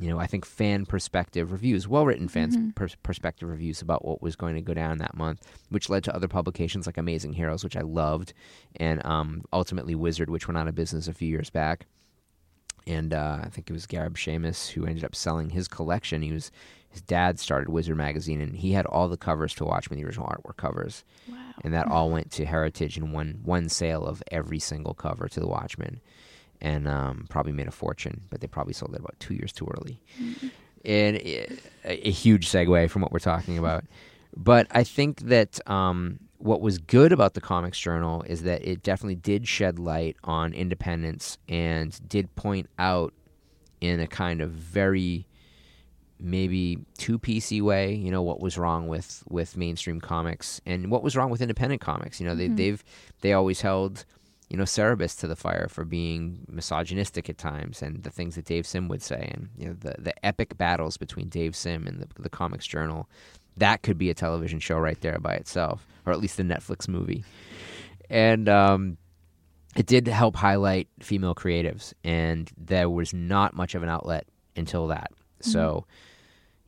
[0.00, 4.22] you know, I think fan perspective reviews, well written fan pers- perspective reviews about what
[4.22, 7.62] was going to go down that month, which led to other publications like Amazing Heroes,
[7.62, 8.32] which I loved,
[8.76, 11.86] and um, ultimately Wizard, which went out of business a few years back
[12.86, 16.22] and uh, I think it was Gareb Shamus who ended up selling his collection.
[16.22, 16.50] He was
[16.88, 20.26] his dad started Wizard magazine, and he had all the covers to Watchmen, the original
[20.26, 21.36] artwork covers, Wow.
[21.62, 25.38] and that all went to Heritage in one one sale of every single cover to
[25.40, 26.00] the Watchmen,
[26.60, 28.22] and um, probably made a fortune.
[28.30, 30.00] But they probably sold it about two years too early.
[30.84, 33.84] And uh, a, a huge segue from what we're talking about.
[34.36, 38.82] But I think that um, what was good about the Comics Journal is that it
[38.82, 43.12] definitely did shed light on independence and did point out
[43.80, 45.26] in a kind of very
[46.18, 51.02] maybe too PC way, you know, what was wrong with with mainstream comics and what
[51.02, 52.20] was wrong with independent comics.
[52.20, 52.84] You know, they they've
[53.20, 54.04] they always held
[54.50, 58.44] you know Cerebus to the fire for being misogynistic at times and the things that
[58.44, 62.00] Dave Sim would say and you know the the epic battles between Dave Sim and
[62.00, 63.08] the, the Comics Journal.
[63.56, 66.88] That could be a television show right there by itself, or at least a Netflix
[66.88, 67.24] movie.
[68.08, 68.96] And um,
[69.76, 74.86] it did help highlight female creatives, and there was not much of an outlet until
[74.88, 75.12] that.
[75.40, 75.84] So,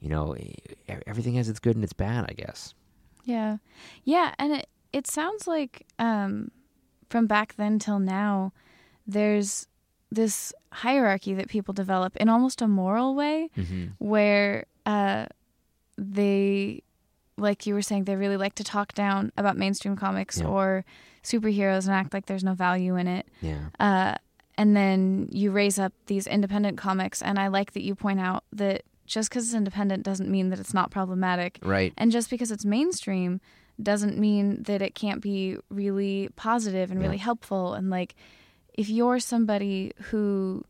[0.01, 0.37] you know,
[1.07, 2.75] everything has its good and its bad, I guess.
[3.25, 3.57] Yeah.
[4.05, 6.51] Yeah, and it it sounds like um
[7.13, 8.53] from back then till now,
[9.07, 9.67] there's
[10.11, 15.25] this hierarchy that people develop in almost a moral way hmm where uh,
[15.97, 16.83] they,
[17.37, 20.47] like you were saying, they really like to talk down about mainstream comics Yeah.
[20.47, 20.85] or
[21.23, 23.27] superheroes and act like there's no value in it.
[23.41, 23.67] Yeah.
[23.79, 24.15] Uh,
[24.59, 27.23] and then you raise up these independent comics.
[27.23, 30.59] And I like that you point out that just because it's independent doesn't mean that
[30.59, 31.59] it's not problematic.
[31.63, 31.93] Right.
[31.97, 33.41] And just because it's mainstream
[33.85, 37.23] doesn't mean that it can't be really positive and really Yeah.
[37.25, 37.75] helpful.
[37.75, 38.15] And like,
[38.75, 40.65] if you're somebody who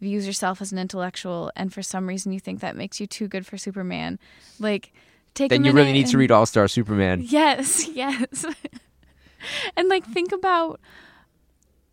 [0.00, 3.26] views yourself as an intellectual and for some reason you think that makes you too
[3.28, 4.18] good for Superman,
[4.60, 4.92] like,
[5.34, 7.20] take a Then you really need to read All Star Superman.
[7.24, 8.44] Yes, yes.
[9.76, 10.80] and like think about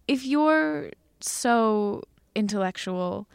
[0.07, 2.03] if you're so
[2.35, 3.27] intellectual,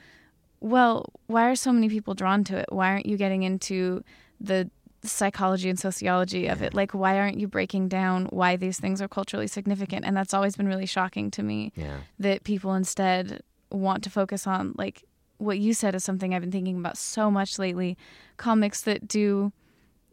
[0.61, 2.66] well, why are so many people drawn to it?
[2.70, 4.05] Why aren't you getting into
[4.40, 4.70] the
[5.09, 6.75] psychology and sociology of it?
[6.75, 10.05] Like why aren't you breaking down why these things are culturally significant?
[10.05, 11.99] And that's always been really shocking to me Yeah.
[12.19, 15.05] that people instead want to focus on like
[15.39, 17.97] what you said is something I've been thinking about so much lately.
[18.37, 19.53] Comics that do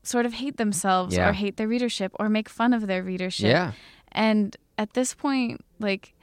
[0.04, 1.30] sort of hate themselves Yeah.
[1.30, 3.50] or hate their readership or make fun of their readership.
[3.50, 3.72] Yeah.
[4.14, 6.14] And at this point, like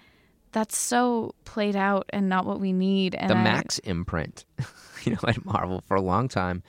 [0.52, 3.14] that's so played out and not what we need.
[3.16, 4.44] And the I- Max imprint,
[5.04, 6.62] you know, at Marvel for a long time,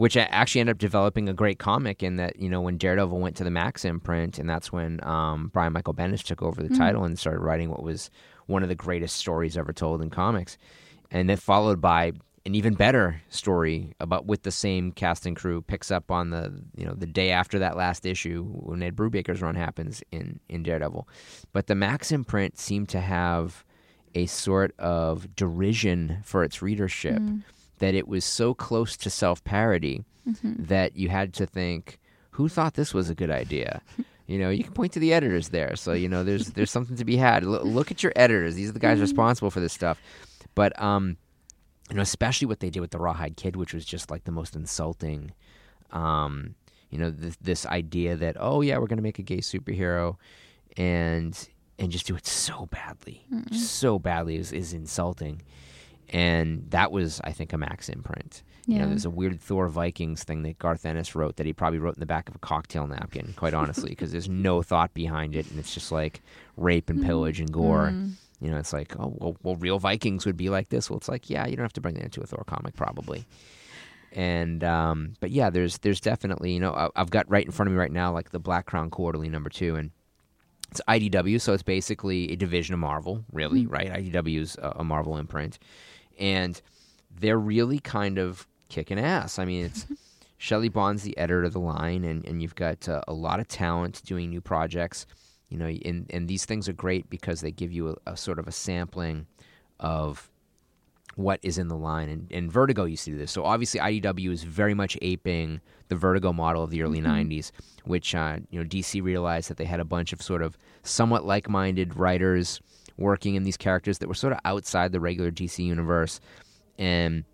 [0.00, 3.36] which actually ended up developing a great comic in that, you know, when Daredevil went
[3.36, 6.78] to the Max imprint, and that's when um, Brian Michael Bendis took over the Hmm.
[6.78, 8.10] title and started writing what was
[8.46, 10.56] one of the greatest stories ever told in comics.
[11.10, 12.12] And then followed by
[12.46, 16.50] an even better story about with the same cast and crew picks up on the
[16.74, 20.62] you know the day after that last issue when Ed Brubaker's run happens in in
[20.62, 21.06] Daredevil,
[21.52, 23.66] but the Max imprint seemed to have
[24.14, 27.20] a sort of derision for its readership
[27.80, 30.04] that it was so close to self parody
[30.44, 31.98] that you had to think,
[32.32, 33.82] who thought this was a good idea?
[34.30, 35.74] You know, you can point to the editors there.
[35.74, 37.42] So you know, there's there's something to be had.
[37.42, 40.00] L- look at your editors; these are the guys responsible for this stuff.
[40.54, 41.16] But um,
[41.88, 44.30] you know, especially what they did with the Rawhide Kid, which was just like the
[44.30, 45.32] most insulting.
[45.90, 46.54] Um,
[46.90, 50.14] you know, this, this idea that oh yeah, we're gonna make a gay superhero,
[50.76, 51.36] and
[51.80, 55.42] and just do it so badly, just so badly is is insulting.
[56.10, 58.42] And that was, I think, a Max imprint.
[58.66, 58.88] You know, Yeah.
[58.88, 62.00] there's a weird Thor Vikings thing that Garth Ennis wrote that he probably wrote in
[62.00, 65.58] the back of a cocktail napkin, quite honestly, because there's no thought behind it, and
[65.58, 66.20] it's just like
[66.56, 67.06] rape and mm.
[67.06, 67.90] pillage and gore.
[67.92, 68.12] Mm.
[68.40, 70.90] You know, it's like, oh, well, well, real Vikings would be like this.
[70.90, 73.26] Well, it's like, yeah, you don't have to bring that into a Thor comic, probably.
[74.12, 77.68] And um, but yeah, there's there's definitely you know I- I've got right in front
[77.68, 79.90] of me right now like the Black Crown Quarterly number two, and
[80.70, 83.72] it's IDW, so it's basically a division of Marvel, really, mm.
[83.72, 83.92] right?
[83.92, 85.58] IDW is a, a Marvel imprint,
[86.20, 86.60] and
[87.18, 89.38] they're really kind of kicking ass.
[89.38, 89.86] I mean, it's
[90.38, 93.48] Shelly Bond's the editor of the line, and, and you've got uh, a lot of
[93.48, 95.06] talent doing new projects.
[95.48, 98.38] You know, and, and these things are great because they give you a, a sort
[98.38, 99.26] of a sampling
[99.80, 100.30] of
[101.16, 102.08] what is in the line.
[102.08, 103.32] And, and Vertigo used to do this.
[103.32, 107.50] So obviously, IDW is very much aping the Vertigo model of the early '90s,
[107.84, 111.24] which uh, you know DC realized that they had a bunch of sort of somewhat
[111.24, 112.60] like-minded writers
[113.00, 116.20] working in these characters that were sort of outside the regular DC universe,
[116.78, 117.24] and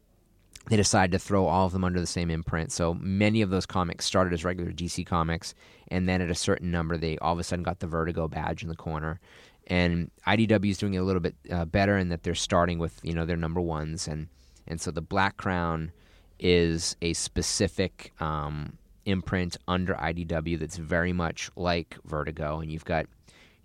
[0.68, 2.72] they decided to throw all of them under the same imprint.
[2.72, 5.54] So many of those comics started as regular DC comics,
[5.88, 8.62] and then at a certain number, they all of a sudden got the Vertigo badge
[8.62, 9.20] in the corner.
[9.68, 13.00] And IDW is doing it a little bit uh, better in that they're starting with
[13.02, 14.28] you know their number ones, and
[14.66, 15.92] and so the Black Crown
[16.38, 23.06] is a specific um, imprint under IDW that's very much like Vertigo, and you've got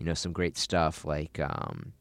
[0.01, 1.93] you know some great stuff like um,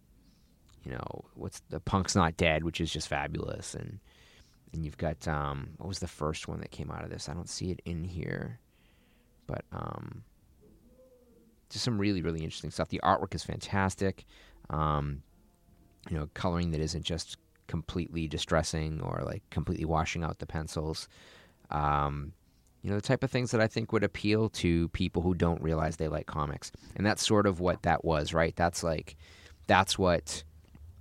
[0.82, 4.00] you know what's the Punk's Not Dead, which is just fabulous, and
[4.72, 7.28] and you've got um, what was the first one that came out of this?
[7.28, 8.58] I don't see it in here,
[9.46, 10.24] but um,
[11.68, 12.88] just some really really interesting stuff.
[12.88, 14.24] The artwork is fantastic.
[14.70, 15.22] Um,
[16.08, 17.36] you know, coloring that isn't just
[17.66, 21.06] completely distressing or like completely washing out the pencils.
[21.70, 22.32] Um,
[22.82, 25.62] you know, the type of things that I think would appeal to people who don't
[25.62, 28.54] realize they like comics, and that's sort of what that was, right?
[28.56, 29.16] That's like,
[29.66, 30.42] that's what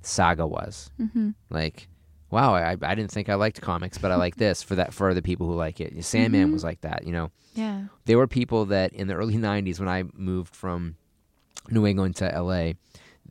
[0.02, 0.92] Saga was.
[1.00, 1.30] Mm-hmm.
[1.50, 1.88] Like,
[2.32, 5.14] wow, I, I didn't think I liked comics, but I like this for that for
[5.14, 6.04] the people who like it.
[6.04, 6.54] Sandman Mhm.
[6.54, 7.32] was like that, you know.
[7.56, 7.84] Yeah.
[8.06, 10.96] There were people that in the early '90s, when I moved from
[11.70, 12.74] New England to LA,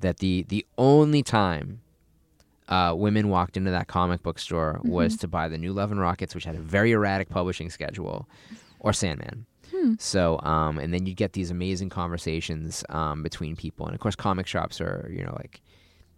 [0.01, 1.81] that the the only time
[2.69, 6.01] uh, women walked into that comic book store was to buy the new Love and
[6.01, 8.29] Rockets, which had a very erratic publishing schedule,
[8.81, 9.47] or Sandman.
[9.99, 14.17] So, um, and then you get these amazing conversations um, between people, and of course,
[14.17, 15.61] comic shops are, you know, like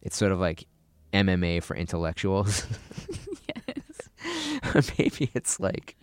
[0.03, 0.67] it's sort of like
[1.13, 2.67] MMA for intellectuals.
[4.99, 5.97] Maybe it's like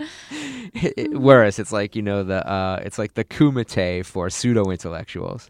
[1.12, 5.50] whereas It's like you know the uh, it's like the kumite for pseudo intellectuals,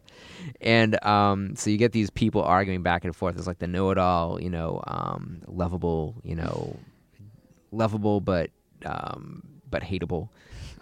[0.62, 3.38] and um, so you get these people arguing back and forth.
[3.38, 6.78] It's like the know-it-all, you know, um, lovable, you know,
[7.72, 8.50] lovable but
[8.86, 10.30] um, but hateable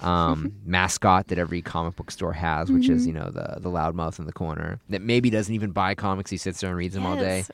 [0.02, 3.08] um, mascot that every comic book store has, which is Mhm.
[3.08, 6.30] you know the the loudmouth in the corner that maybe doesn't even buy comics.
[6.32, 7.46] He sits there and reads them all day,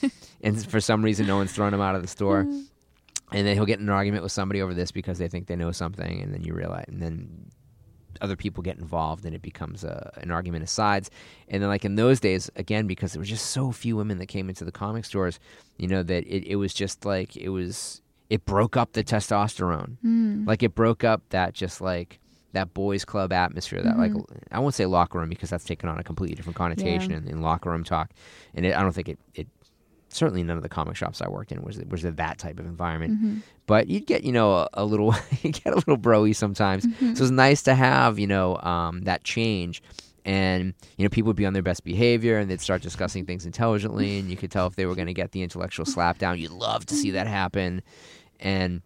[0.42, 2.46] and for some reason, no one's throwing him out of the store.
[3.32, 5.56] And then he'll get in an argument with somebody over this because they think they
[5.56, 7.50] know something, and then you realize, and then
[8.20, 11.10] other people get involved, and it becomes a, an argument of sides.
[11.48, 14.26] And then, like in those days, again, because there was just so few women that
[14.26, 15.38] came into the comic stores,
[15.78, 19.96] you know, that it, it was just like it was it broke up the testosterone,
[20.04, 20.46] Mm.
[20.46, 22.18] like it broke up that just like
[22.52, 24.12] that boys club atmosphere that like
[24.50, 27.18] i won't say locker room because that's taken on a completely different connotation Yeah.
[27.18, 28.10] in, in locker room talk
[28.54, 29.46] and it, i don't think it, it
[30.12, 33.20] certainly none of the comic shops i worked in was was that type of environment.
[33.22, 33.42] Mhm.
[33.66, 36.84] but you'd get you know a, a little you get a little broy sometimes.
[36.86, 37.16] Mhm.
[37.16, 39.82] so it's nice to have you know um, that change.
[40.26, 43.46] And you know people would be on their best behavior and they'd start discussing things
[43.46, 46.38] intelligently and you could tell if they were going to get the intellectual slap down.
[46.38, 47.80] You'd love to see that happen.
[48.38, 48.82] And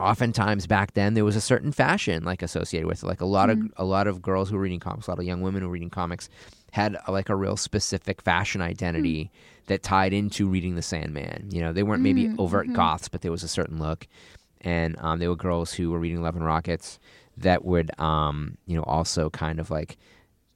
[0.00, 3.06] oftentimes back then there was a certain fashion like associated with it.
[3.06, 5.24] Like a lot of a lot of girls who were reading comics a lot of
[5.26, 6.28] young women who were reading comics
[6.74, 9.30] had like a real specific fashion identity
[9.66, 12.74] that tied into reading the sandman you know they weren't maybe Mm, overt mhm.
[12.74, 14.06] goths but there was a certain look
[14.60, 16.98] and um, they were girls who were reading love and rockets
[17.36, 19.96] that would um, you know also kind of like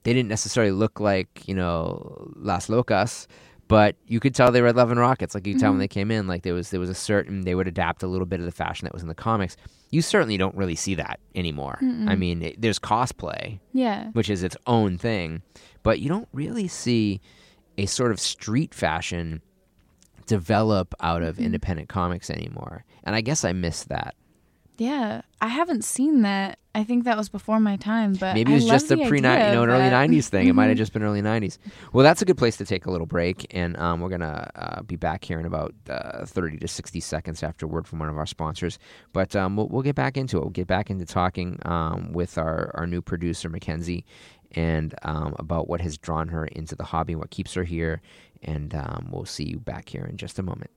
[0.02, 3.26] they didn't necessarily look like you know las locas
[3.68, 5.34] but you could tell they read Love and Rockets.
[5.34, 5.80] Like you could tell when Mhm.
[5.84, 8.24] they came in, like there was there was a certain they would adapt a little
[8.24, 9.58] bit of the fashion that was in the comics.
[9.90, 11.76] You certainly don't really see that anymore.
[11.82, 12.18] I Mm-mm.
[12.18, 14.08] mean, it, there's cosplay, Yeah.
[14.14, 15.42] which is its own thing,
[15.88, 17.18] but you don't really see
[17.78, 19.40] a sort of street fashion
[20.26, 21.44] develop out of Mhm.
[21.46, 22.84] independent comics anymore.
[23.04, 24.14] And I guess I miss that.
[24.76, 25.22] Yeah.
[25.40, 26.58] I haven't seen that.
[26.74, 29.18] I think that was before my time, but Maybe it was just a the pre
[29.18, 30.46] you know, an early '90s thing.
[30.46, 30.78] It might have Mhm.
[30.78, 31.58] just been early '90s.
[31.92, 34.82] Well, that's a good place to take a little break, and um, we're gonna uh,
[34.82, 38.08] be back here in about uh, 30 to 60 seconds after a word from one
[38.08, 38.78] of our sponsors.
[39.12, 40.40] But um, we'll, we'll get back into it.
[40.42, 44.04] We'll get back into talking um, with our our new producer Makenzie,
[44.52, 48.00] and um, about what has drawn her into the hobby, and what keeps her here,
[48.42, 50.70] and um, we'll see you back here in just a moment.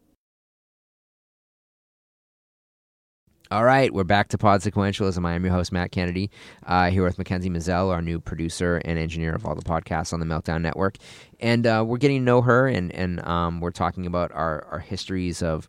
[3.51, 5.25] All right, we're back to Pod Sequentialism.
[5.25, 6.31] I am your host, Matt Kennedy,
[6.65, 10.21] uh, here with Makenzie Mizell, our new producer and engineer of all the podcasts on
[10.21, 10.95] the Meltdown Network.
[11.41, 14.79] And uh, we're getting to know her, and, and um, we're talking about our, our
[14.79, 15.67] histories of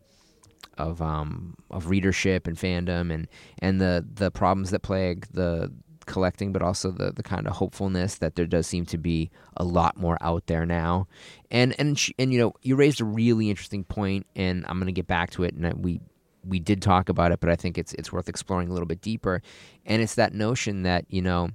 [0.77, 3.27] of um, of readership and fandom, and,
[3.59, 5.69] and the, the problems that plague the
[6.05, 9.63] collecting, but also the, the kind of hopefulness that there does seem to be a
[9.63, 11.07] lot more out there now.
[11.51, 14.91] And and and you know, you raised a really interesting point, and I'm going to
[14.91, 16.01] get back to it, and I, we
[16.45, 19.01] we did talk about it, but I think it's it's worth exploring a little bit
[19.01, 19.41] deeper.
[19.85, 21.49] And it's that notion that you know,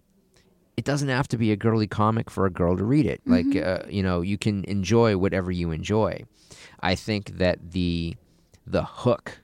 [0.76, 3.20] it doesn't have to be a girly comic for a girl to read it.
[3.26, 6.24] Like uh, you know, you can enjoy whatever you enjoy.
[6.80, 8.16] I think that the
[8.66, 9.40] the hook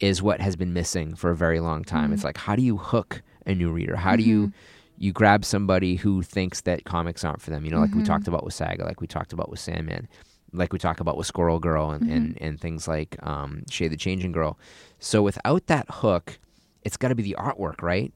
[0.00, 2.12] is what has been missing for a very long time.
[2.12, 3.96] It's like how do you hook a new reader?
[3.96, 4.52] How do you
[4.98, 7.64] you grab somebody who thinks that comics aren't for them?
[7.64, 8.06] You know, like we Mhm.
[8.06, 10.08] talked about with Saga, like we talked about with Sandman
[10.52, 13.96] like we talk about with Squirrel Girl and, and, and things like um, Shade the
[13.96, 14.58] Changing Girl.
[14.98, 16.40] So without that hook,
[16.82, 18.12] it's got to be the artwork, right?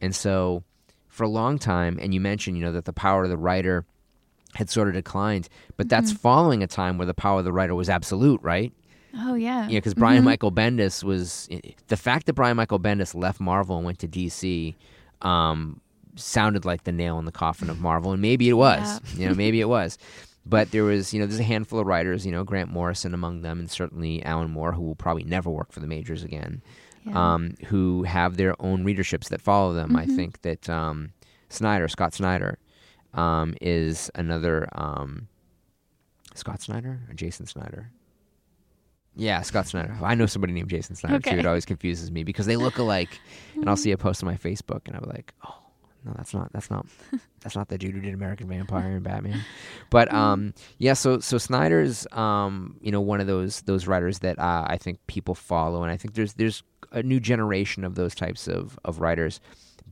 [0.00, 0.62] And so
[1.08, 3.84] for a long time, and you mentioned, you know, that the power of the writer
[4.54, 7.74] had sort of declined, but that's following a time where the power of the writer
[7.74, 8.72] was absolute, right?
[9.16, 9.68] Oh yeah.
[9.68, 10.26] Yeah, because Brian Mhm.
[10.26, 11.48] Michael Bendis was
[11.88, 14.74] the fact that Brian Michael Bendis left Marvel and went to DC.
[15.22, 15.80] Um,
[16.16, 19.00] sounded like the nail in the coffin of Marvel, and maybe it was.
[19.16, 19.98] You know, maybe it was.
[20.46, 23.40] But there was, you know, there's a handful of writers, you know, Grant Morrison among
[23.42, 26.60] them, and certainly Alan Moore, who will probably never work for the majors again,
[27.04, 27.34] Yeah.
[27.34, 29.96] um, who have their own readerships that follow them.
[29.96, 30.14] I Mhm.
[30.16, 31.12] think that um,
[31.48, 32.58] Snyder, Scott Snyder,
[33.14, 35.28] um, is another um,
[36.34, 37.90] Scott Snyder or Jason Snyder.
[39.16, 39.96] Yeah, Scott Snyder.
[40.02, 41.30] I know somebody named Jason Snyder too.
[41.38, 43.20] It always confuses me because they look alike,
[43.54, 45.54] and I'll see a post on my Facebook, and I'm like, oh
[46.04, 46.86] no, that's not that's not
[47.40, 49.40] that's not the dude who did American Vampire and Batman.
[49.90, 54.38] But um, yeah, so so Snyder's um, you know one of those those writers that
[54.38, 56.62] uh, I think people follow, and I think there's there's
[56.92, 59.40] a new generation of those types of of writers,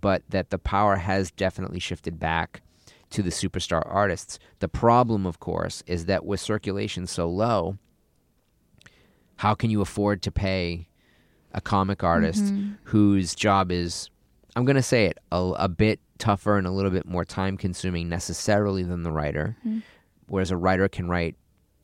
[0.01, 2.63] but that the power has definitely shifted back
[3.11, 4.39] to the superstar artists.
[4.59, 7.79] The problem, of course, is that with circulation so low,
[9.43, 10.87] how can you afford to pay
[11.53, 12.77] a comic artist Mhm.
[12.85, 14.09] whose job is,
[14.55, 17.57] I'm going to say it, a, a bit tougher and a little bit more time
[17.57, 19.57] consuming necessarily than the writer?
[19.67, 19.83] Mhm.
[20.29, 21.35] Whereas a writer can write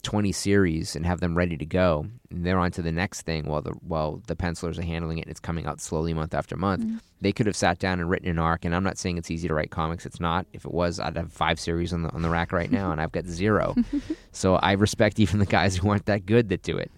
[0.04, 2.06] 20 series and have them ready to go.
[2.30, 5.22] And they're on to the next thing while the while the pencilers are handling it
[5.22, 6.84] and it's coming out slowly month after month.
[6.84, 7.00] Mm.
[7.20, 9.48] They could have sat down and written an arc and I'm not saying it's easy
[9.48, 10.06] to write comics.
[10.06, 10.46] It's not.
[10.52, 13.00] If it was, I'd have five series on the on the rack right now and
[13.00, 13.74] I've got zero.
[14.32, 16.92] so I respect even the guys who aren't that good that do it.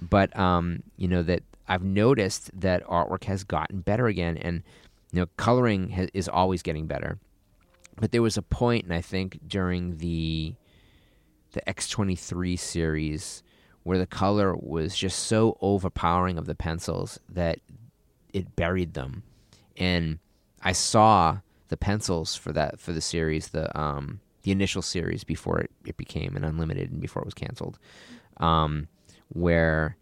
[0.00, 4.62] But um, you know that I've noticed that artwork has gotten better again and
[5.12, 7.18] you know coloring ha- is always getting better.
[7.96, 10.54] But there was a point and I think during the
[11.52, 13.42] the X23 series
[13.84, 17.60] where the color was just so overpowering of the pencils that
[18.32, 19.22] it buried them.
[19.76, 20.18] And
[20.62, 25.58] I saw the pencils for that for the series, the um the initial series before
[25.60, 27.78] it, it became an unlimited and before it was canceled.
[28.38, 28.88] Um
[29.34, 29.96] where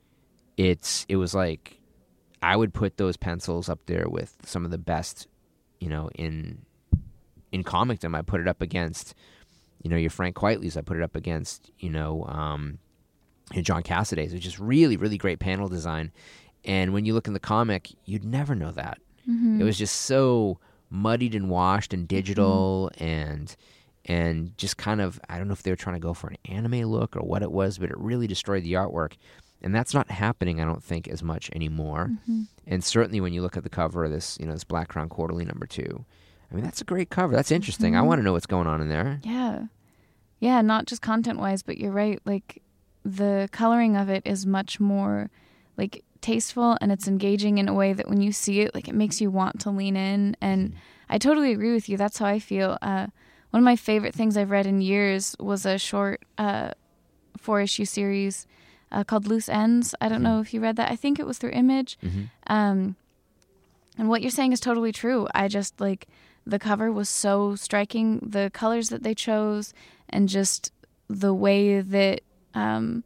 [0.56, 1.80] it's it was like
[2.40, 5.26] I would put those pencils up there with some of the best,
[5.80, 6.62] you know, in
[7.50, 8.16] in comicdom.
[8.16, 9.14] I put it up against
[9.82, 10.76] you know, your Frank Quitely's.
[10.76, 12.78] I put it up against, you know, um,
[13.60, 16.12] John Cassaday's, which is really, really great panel design.
[16.64, 18.98] And when you look in the comic, you'd never know that.
[19.28, 19.60] Mm-hmm.
[19.60, 20.58] It was just so
[20.88, 23.54] muddied and washed and digital and
[24.06, 26.36] and just kind of I don't know if they were trying to go for an
[26.44, 29.14] anime look or what it was, but it really destroyed the artwork.
[29.64, 32.10] And that's not happening, I don't think, as much anymore.
[32.10, 32.42] Mm-hmm.
[32.66, 35.08] And certainly when you look at the cover of this, you know, this Black Crown
[35.08, 36.04] Quarterly number two,
[36.50, 37.32] I mean, that's a great cover.
[37.32, 37.94] That's interesting.
[37.94, 38.06] I Mhm.
[38.06, 39.20] want to know what's going on in there.
[39.22, 39.66] Yeah.
[40.40, 42.20] Yeah, not just content wise, but you're right.
[42.24, 42.60] Like
[43.04, 45.30] the coloring of it is much more
[45.76, 48.94] like tasteful and it's engaging in a way that when you see it, like it
[48.96, 50.36] makes you want to lean in.
[50.40, 50.74] And
[51.08, 51.96] I totally agree with you.
[51.96, 52.78] That's how I feel.
[52.82, 53.06] Uh,
[53.52, 56.70] one of my favorite things I've read in years was a short uh,
[57.36, 58.46] four issue series
[58.90, 59.94] uh, called Loose Ends.
[60.00, 60.90] I don't know if you read that.
[60.90, 61.98] I think it was through Image.
[62.00, 62.96] hmm Um,
[63.98, 65.28] and what you're saying is totally true.
[65.34, 66.08] I just like
[66.46, 69.74] the cover was so striking, the colors that they chose,
[70.08, 70.72] and just
[71.08, 72.22] the way that
[72.54, 73.04] um,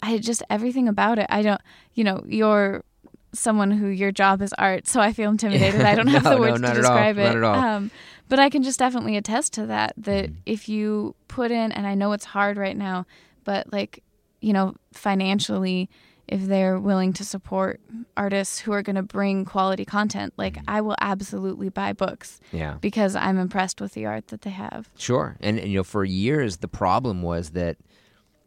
[0.00, 1.26] I just everything about it.
[1.28, 1.60] I don't,
[1.94, 2.84] you know, you're
[3.32, 5.80] someone who your job is art, so I feel intimidated.
[5.80, 6.92] I don't have No, the no, words not to at all.
[6.96, 7.24] describe it.
[7.24, 7.54] Not at all.
[7.54, 7.90] Um,
[8.28, 9.92] but I can just definitely attest to that.
[9.96, 10.36] That Mhm.
[10.46, 13.06] if you put in, and I know it's hard right now,
[13.44, 14.02] but like,
[14.40, 15.88] you know, financially,
[16.28, 17.80] if they're willing to support
[18.16, 20.64] artists who are going to bring quality content, like Mm-hmm.
[20.70, 22.76] I will absolutely buy books Yeah.
[22.80, 24.88] because I'm impressed with the art that they have.
[24.96, 25.36] Sure.
[25.40, 27.76] And, and you know, for years the problem was that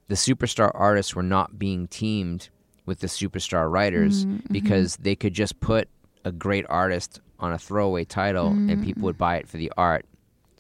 [0.08, 2.50] the superstar artists were not being teamed
[2.86, 4.52] with the superstar writers Mhm, mhm.
[4.52, 5.88] because they could just put
[6.24, 10.06] a great artist on a throwaway title and people would buy it for the art.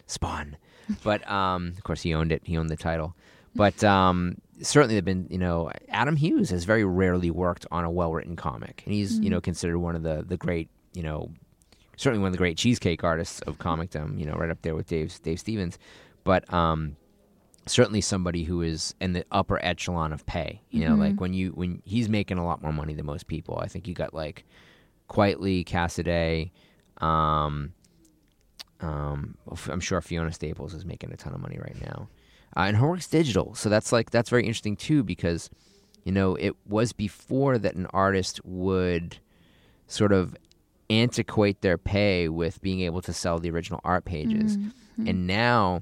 [0.07, 0.57] Spawn.
[1.03, 2.41] But um, of course he owned it.
[2.45, 3.15] He owned the title.
[3.55, 7.89] But um, certainly they've been, you know, Adam Hughes has very rarely worked on a
[7.89, 8.84] well-written comic.
[8.86, 11.32] And he's, you know, considered one of the the great, you know,
[11.97, 14.88] certainly one of the great cheesecake artists of comicdom, you know, right up there with
[14.88, 15.80] Dave Dave Stevens.
[16.23, 16.97] But um,
[17.68, 20.61] certainly somebody who is in the upper echelon of pay.
[20.70, 20.99] You know, Mhm.
[20.99, 23.57] like when you when he's making a lot more money than most people.
[23.59, 24.45] I think you got like
[25.09, 26.51] Quitely, Cassaday,
[27.03, 27.74] um,
[28.82, 29.38] um,
[29.70, 32.09] I'm sure Fiona Staples is making a ton of money right now,
[32.57, 33.53] uh, and her work's digital.
[33.55, 35.49] So that's like that's very interesting too because
[36.03, 39.18] you know it was before that an artist would
[39.88, 40.36] sort of
[40.89, 45.09] antiquate their pay with being able to sell the original art pages Mhm.
[45.09, 45.82] and now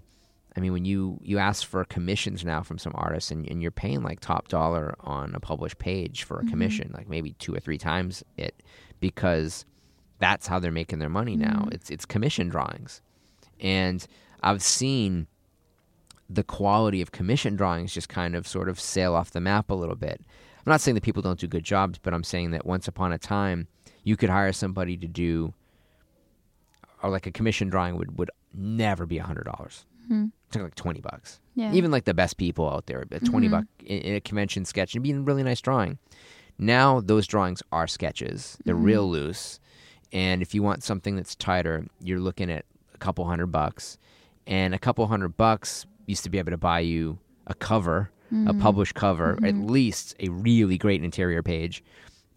[0.55, 3.71] i mean when you you ask for commissions now from some artists and, and you're
[3.71, 6.49] paying like top dollar on a published page for a Mhm.
[6.49, 8.61] commission like maybe two or three times it
[8.99, 9.65] because
[10.19, 11.73] that's how they're making their money now Mhm.
[11.73, 13.01] it's it's commission drawings
[13.59, 14.05] and
[14.41, 15.27] i've seen
[16.29, 19.73] the quality of commission drawings just kind of sort of sail off the map a
[19.75, 20.21] little bit
[20.65, 23.11] i'm not saying that people don't do good jobs but i'm saying that once upon
[23.11, 23.67] a time
[24.03, 25.53] you could hire somebody to do
[27.01, 30.31] or like a commission drawing would, would never be a hundred dollars Mhm.
[30.47, 31.73] it's like 20 bucks Yeah.
[31.73, 33.51] even like the best people out there a 20 Mhm.
[33.51, 35.97] buck in, in a convention sketch and be a really nice drawing
[36.57, 38.83] now those drawings are sketches they're Mhm.
[38.85, 39.59] real loose
[40.11, 43.97] and if you want something that's tighter you're looking at a couple hundred bucks
[44.45, 48.35] and a couple hundred bucks used to be able to buy you a cover a
[48.35, 48.59] Mhm.
[48.59, 49.69] published cover at Mhm.
[49.69, 51.83] least a really great interior page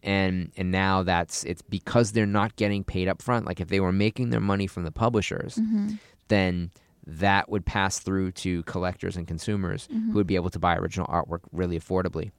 [0.03, 3.81] and and now that's it's because they're not getting paid up front like if they
[3.81, 5.99] were making their money from the publishers Mhm.
[6.29, 6.71] then
[7.07, 10.09] that would pass through to collectors and consumers Mhm.
[10.09, 12.33] who would be able to buy original artwork really affordably.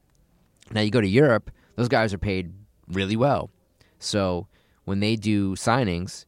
[0.71, 2.51] Now you go to Europe, those guys are paid
[2.89, 3.49] really well.
[3.99, 4.47] So
[4.85, 6.25] when they do signings,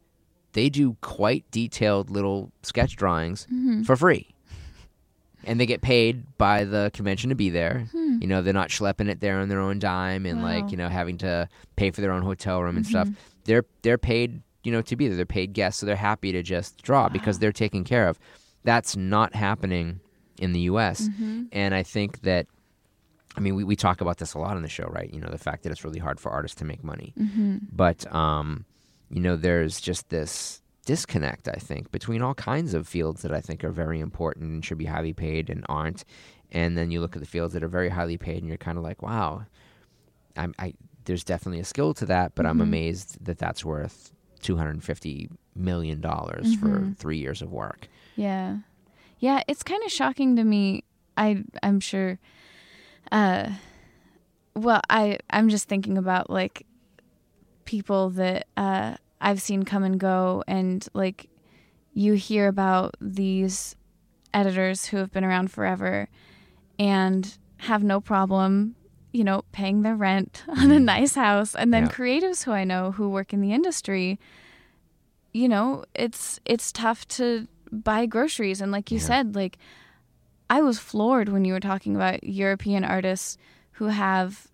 [0.54, 3.86] they do quite detailed little sketch drawings Mhm.
[3.86, 4.30] for free.
[5.46, 7.88] And they get paid by the convention to be there.
[7.92, 8.18] Hmm.
[8.22, 10.90] You know, they're not schlepping it there on their own dime and like, you know,
[10.90, 13.08] having to pay for their own hotel room and stuff.
[13.08, 13.16] Mhm.
[13.46, 15.16] They're they're paid, you know, to be there.
[15.18, 18.20] They're paid guests, so they're happy to just draw because they're taken care of.
[18.64, 20.00] That's not happening
[20.40, 21.08] in the U.S.
[21.08, 21.44] Mm-hmm.
[21.52, 22.48] And I think that,
[23.36, 25.14] I mean, we, we talk about this a lot on the show, right?
[25.14, 27.14] You know, the fact that it's really hard for artists to make money.
[27.18, 27.58] Mm-hmm.
[27.72, 28.66] But, um,
[29.10, 33.42] you know, there's just this disconnect, I think, between all kinds of fields that I
[33.42, 36.04] think are very important and should be highly paid and aren't.
[36.52, 38.78] And then you look at the fields that are very highly paid and you're kind
[38.78, 39.46] of like, wow,
[40.36, 40.74] I'm, I,
[41.06, 42.64] there's definitely a skill to that, but I'm Mhm.
[42.64, 46.98] amazed that that's worth $250 million for Mhm.
[46.98, 47.88] three years of work.
[48.16, 48.58] Yeah.
[49.20, 50.84] Yeah, it's kind of shocking to me.
[51.18, 52.18] I I'm sure
[53.12, 53.52] uh
[54.56, 56.66] well, I I'm just thinking about like
[57.66, 61.30] people that uh I've seen come and go and like
[61.94, 63.76] you hear about these
[64.34, 66.08] editors who have been around forever
[66.78, 68.76] and have no problem,
[69.12, 70.84] you know, paying their rent on a Mhm.
[70.84, 71.90] nice house and then Yeah.
[71.92, 74.20] creatives who I know who work in the industry
[75.32, 79.04] you know, it's it's tough to buy groceries and like you Yeah.
[79.06, 79.58] said, like
[80.50, 83.38] I was floored when you were talking about European artists
[83.74, 84.48] who have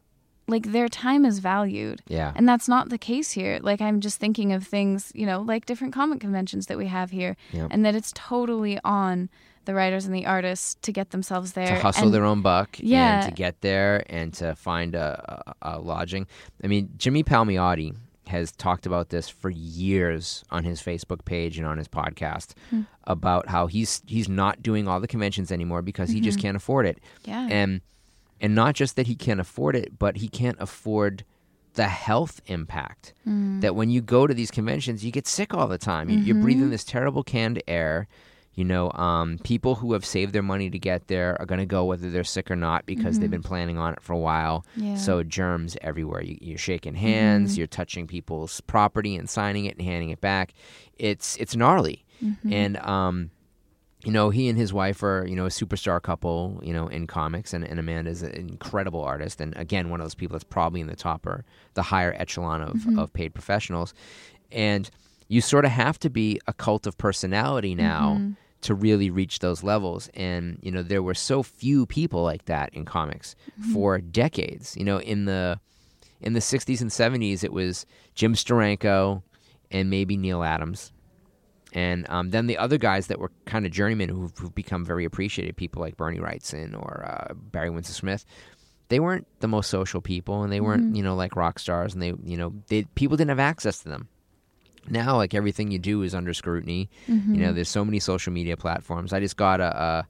[0.48, 2.02] like their time is valued.
[2.08, 2.34] Yeah.
[2.36, 3.58] And that's not the case here.
[3.62, 7.12] Like I'm just thinking of things, you know, like different comic conventions that we have
[7.12, 7.36] here
[7.72, 9.30] and that it's totally on
[9.66, 11.68] the writers and the artists to get themselves there.
[11.68, 13.24] to hustle and, their own buck Yeah.
[13.24, 16.28] and to get there and to find a, a, a lodging.
[16.64, 17.96] I mean, Jimmy Palmiotti
[18.28, 22.82] has talked about this for years on his Facebook page and on his podcast Hmm.
[23.04, 26.24] about how he's he's not doing all the conventions anymore because he Mm-hmm.
[26.26, 27.00] just can't afford it.
[27.24, 27.48] Yeah.
[27.52, 27.82] And
[28.42, 31.24] and not just that he can't afford it, but he can't afford
[31.76, 33.62] the health impact Mm.
[33.62, 36.10] that when you go to these conventions, you get sick all the time.
[36.10, 36.44] You, You're Mm-hmm.
[36.44, 38.08] breathing this terrible canned air.
[38.56, 41.66] You know, um, people who have saved their money to get there are going to
[41.66, 44.66] go whether they're sick or not because they've been planning on it for a while.
[44.78, 44.88] Mm-hmm.
[44.88, 44.96] Yeah.
[44.96, 46.22] So germs everywhere.
[46.24, 47.52] You, you're shaking hands.
[47.52, 47.58] Mm-hmm.
[47.60, 50.54] You're touching people's property and signing it and handing it back.
[50.98, 52.06] It's it's gnarly.
[52.24, 52.54] Mm-hmm.
[52.54, 53.30] And um,
[54.06, 56.62] you know, he and his wife are you know a superstar couple.
[56.64, 60.16] You know, in comics, and, and Amanda's an incredible artist, and again, one of those
[60.16, 61.44] people that's probably in the top or
[61.74, 63.00] the higher echelon of Mm-hmm.
[63.00, 63.94] of paid professionals.
[64.52, 64.90] And
[65.28, 68.32] you sort of have to be a cult of personality now Mm-hmm.
[68.62, 70.10] To really reach those levels.
[70.16, 73.74] And you know, there were so few people like that in comics Mm-hmm.
[73.74, 74.76] for decades.
[74.76, 75.60] You know, in the
[76.22, 77.86] in the 60s and 70s, it was
[78.16, 79.22] Jim Steranko
[79.70, 80.92] and maybe Neal Adams.
[81.74, 85.04] And um, then the other guys that were kind of journeymen who've, who've become very
[85.04, 88.26] appreciated, people like Bernie Wrightson or uh, Barry Windsor Smith,
[88.88, 92.02] they weren't the most social people, and they weren't you know like rock stars, and
[92.02, 94.08] they you know they people didn't have access to them.
[94.90, 96.90] Now, like everything you do is under scrutiny.
[97.08, 99.14] You know, there's so many social media platforms.
[99.14, 99.82] I just got a.
[99.82, 100.08] a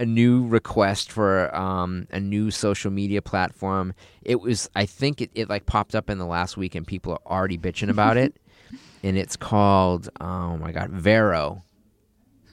[0.00, 3.92] a new request for um, a new social media platform.
[4.22, 7.14] It was, I think, it, it like popped up in the last week, and people
[7.14, 8.36] are already bitching about it.
[9.02, 11.64] And it's called, oh my god, Vero.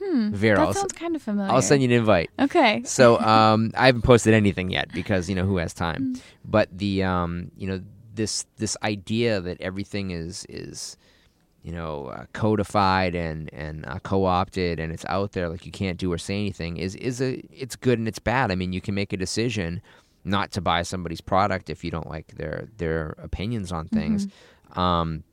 [0.02, 0.32] Hmm.
[0.32, 0.58] Vero.
[0.60, 1.52] I'll, That s- sounds kind of familiar.
[1.52, 2.30] I'll send you an invite.
[2.38, 2.82] Okay.
[2.84, 6.16] So um, I haven't posted anything yet because you know who has time.
[6.44, 7.80] But the um, you know
[8.14, 10.96] this this idea that everything is is
[11.66, 15.98] you know uh, codified and and uh, co-opted and it's out there like you can't
[15.98, 18.52] do or say anything is is a it's good and it's bad.
[18.52, 19.82] I mean you can make a decision
[20.24, 24.28] not to buy somebody's product if you don't like their their opinions on things.
[24.72, 25.24] Um,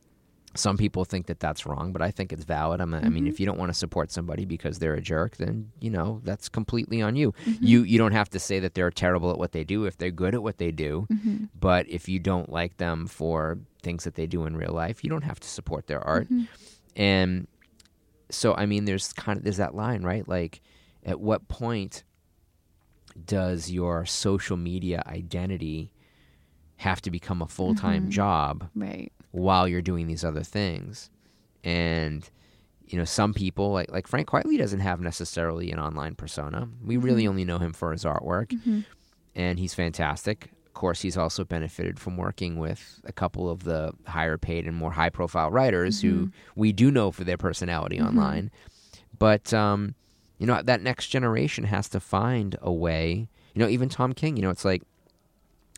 [0.56, 2.80] some people think that that's wrong, but I think it's valid.
[2.80, 5.72] I'm, I mean, if you don't want to support somebody because they're a jerk, then
[5.82, 7.34] you know that's completely on you.
[7.60, 10.12] You you don't have to say that they're terrible at what they do if they're
[10.12, 11.08] good at what they do.
[11.12, 11.46] Mm-hmm.
[11.60, 15.10] But if you don't like them for things that they do in real life, you
[15.10, 16.26] don't have to support their art.
[16.26, 16.44] Mm-hmm.
[16.96, 17.48] And
[18.30, 20.28] so, I mean, there's kind of there's that line, right?
[20.28, 20.62] Like,
[21.06, 22.04] at what point
[23.26, 25.92] does your social media identity
[26.78, 28.12] have to become a full time mm-hmm.
[28.12, 28.70] job?
[28.76, 29.12] Right.
[29.34, 31.10] while you're doing these other things.
[31.64, 32.30] And
[32.86, 36.70] you know, some people like like Frank Quitely doesn't have necessarily an online persona.
[36.84, 37.30] We really mm-hmm.
[37.30, 38.58] only know him for his artwork,
[39.36, 40.52] and he's fantastic.
[40.74, 44.76] Of course, he's also benefited from working with a couple of the higher paid and
[44.76, 48.50] more high profile writers who we do know for their personality online.
[49.20, 49.94] But um,
[50.40, 53.28] you know, that next generation has to find a way.
[53.54, 54.36] You know, even Tom King.
[54.36, 54.82] You know, it's like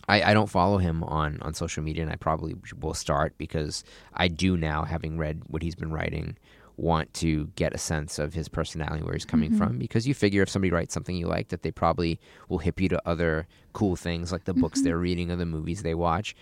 [0.07, 3.83] I, I don't follow him on, on social media, and I probably will start because
[4.13, 6.37] I do now, having read what he's been writing,
[6.77, 9.57] want to get a sense of his personality, where he's coming mm-hmm.
[9.57, 9.77] from.
[9.77, 12.19] Because you figure if somebody writes something you like, that they probably
[12.49, 14.85] will hip you to other cool things like the books mm-hmm.
[14.85, 16.35] they're reading or the movies they watch.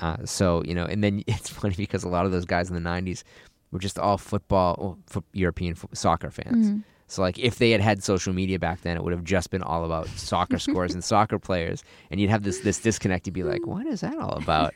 [0.00, 2.74] Uh, so you know, and then it's funny because a lot of those guys in
[2.74, 3.22] the '90s
[3.70, 6.68] were just all football, well, fo- European fo- soccer fans.
[6.68, 6.78] Mm-hmm.
[7.08, 9.62] So like if they had had social media back then, it would have just been
[9.62, 13.26] all about soccer scores and soccer players, and you'd have this this disconnect.
[13.26, 14.74] You'd be like, what is that all about?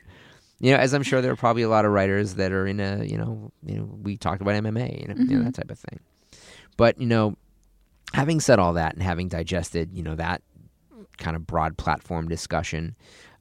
[0.58, 2.80] You know, as I'm sure there are probably a lot of writers that are in
[2.80, 5.70] a you know you know we talked about MMA you know, you know that type
[5.70, 6.00] of thing.
[6.76, 7.36] But you know,
[8.12, 10.42] having said all that and having digested, you know, that
[11.18, 12.96] kind of broad platform discussion,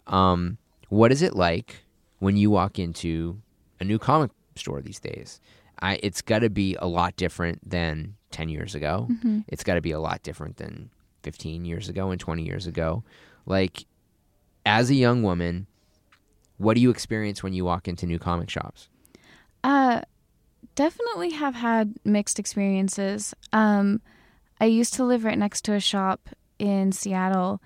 [0.08, 0.58] um,
[0.90, 1.84] what is it like
[2.20, 3.42] when you walk into
[3.80, 5.40] a new comic store these days?
[5.80, 9.08] I, it's got to be a lot different than 10 years ago.
[9.10, 9.42] Mm-hmm.
[9.48, 10.90] It's got to be a lot different than
[11.24, 13.04] 15 years ago and 20 years ago.
[13.46, 13.86] Like,
[14.66, 15.68] as a young woman,
[16.58, 18.90] what do you experience when you walk into new comic shops?
[19.64, 20.02] Uh,
[20.76, 23.34] definitely have had mixed experiences.
[23.54, 24.02] Um,
[24.62, 26.30] I used to live right next to a shop
[26.60, 27.62] in Seattle,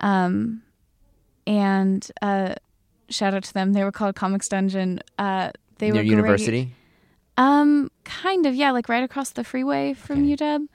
[0.00, 0.62] um,
[1.46, 2.54] and uh,
[3.08, 3.72] shout out to them.
[3.72, 5.00] They were called Comics Dungeon.
[5.18, 6.10] Uh, they Near were great.
[6.10, 6.74] university?
[7.36, 10.36] Um, kind of, yeah, like right across the freeway from Okay.
[10.36, 10.68] UW,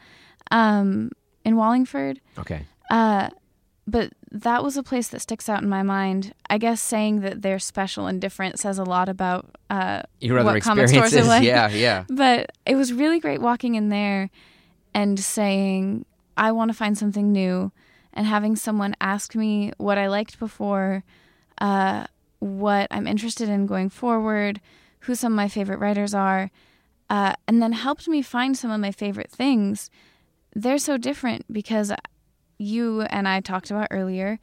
[0.51, 1.11] um,
[1.45, 2.19] in Wallingford.
[2.37, 2.65] Okay.
[2.89, 3.29] Uh,
[3.87, 6.33] but that was a place that sticks out in my mind.
[6.49, 10.53] I guess saying that they're special and different says a lot about uh, Your other
[10.53, 11.45] what comic stores experiences?
[11.47, 12.03] Yeah, yeah.
[12.09, 14.29] But it was really great walking in there
[14.93, 17.71] and saying, I want to find something new,
[18.13, 21.03] and having someone ask me what I liked before,
[21.59, 22.07] uh,
[22.39, 24.59] what I'm interested in going forward,
[25.01, 26.51] who some of my favorite writers are,
[27.09, 29.89] uh, and then helped me find some of my favorite things.
[30.53, 31.91] They're so different because
[32.57, 34.39] you and I talked about earlier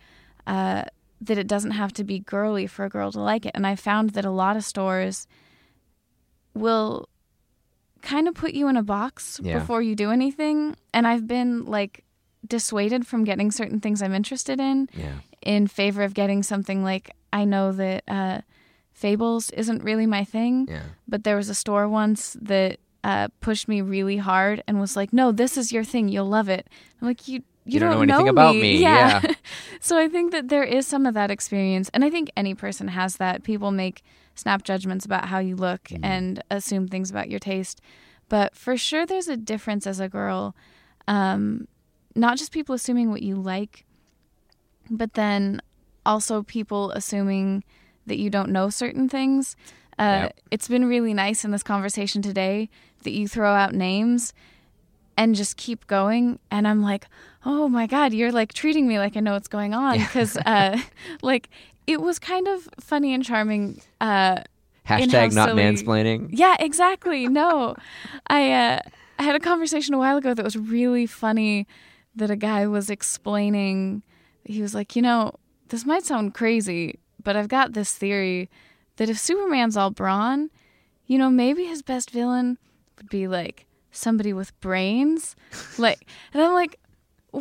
[0.47, 0.85] uh,
[1.21, 3.53] that it doesn't have to be girly for a girl to like it.
[3.55, 5.27] And I found that a lot of stores
[6.55, 7.09] will
[8.03, 9.59] kind of put you in a box Yeah.
[9.59, 10.77] before you do anything.
[10.93, 12.05] And I've been like
[12.47, 15.15] dissuaded from getting certain things I'm interested in Yeah.
[15.43, 18.41] in favor of getting something like I know that uh,
[18.93, 20.83] Fables isn't really my thing, Yeah.
[21.09, 25.13] but there was a store once that uh, pushed me really hard and was like,
[25.13, 26.09] "No, this is your thing.
[26.09, 26.69] You'll love it."
[27.01, 28.77] I'm like, "You." You, You don't know anything about me.
[28.79, 29.23] Yeah.
[29.81, 32.89] so I think that there is some of that experience, and I think any person
[32.89, 33.43] has that.
[33.43, 34.03] People make
[34.35, 36.05] snap judgments about how you look Mm-hmm.
[36.05, 37.81] and assume things about your taste,
[38.29, 40.55] but for sure, there's a difference as a girl.
[41.09, 41.69] Um,
[42.15, 43.85] not just people assuming what you like,
[44.91, 45.61] but then
[46.07, 47.65] also people assuming
[48.07, 49.57] that you don't know certain things.
[49.99, 50.41] Uh, Yep.
[50.51, 52.69] It's been really nice in this conversation today
[53.05, 54.33] that you throw out names
[55.17, 56.39] and just keep going.
[56.51, 57.07] And I'm like,
[57.45, 59.99] oh my God, you're like treating me like I know what's going on.
[59.99, 60.79] Because, uh,
[61.23, 61.49] like,
[61.87, 63.81] it was kind of funny and charming.
[64.01, 64.39] Uh,
[64.87, 66.29] Hashtag not silly- mansplaining.
[66.33, 67.27] yeah, exactly.
[67.29, 67.75] No,
[68.27, 68.79] I uh,
[69.19, 71.67] I had a conversation a while ago that was really funny.
[72.17, 74.03] That a guy was explaining.
[74.45, 75.33] He was like, you know,
[75.71, 78.49] this might sound crazy, but I've got this theory
[78.97, 80.51] that if Superman's all brawn,
[81.07, 82.59] you know, maybe his best villain
[82.99, 85.35] would be like somebody with brains.
[85.79, 86.79] Like, and I'm like,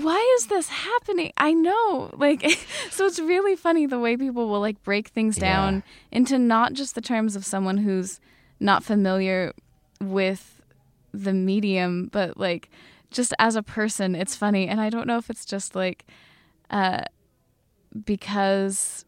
[0.02, 1.32] why is this happening?
[1.38, 2.10] I know.
[2.14, 2.42] Like,
[2.92, 5.42] so it's really funny the way people will like break things Yeah.
[5.42, 8.20] down into not just the terms of someone who's
[8.60, 9.54] not familiar
[10.02, 10.62] with
[11.14, 12.70] the medium, but like
[13.12, 14.68] just as a person, it's funny.
[14.68, 16.06] And I don't know if it's just like,
[16.72, 17.04] uh,
[18.06, 19.06] because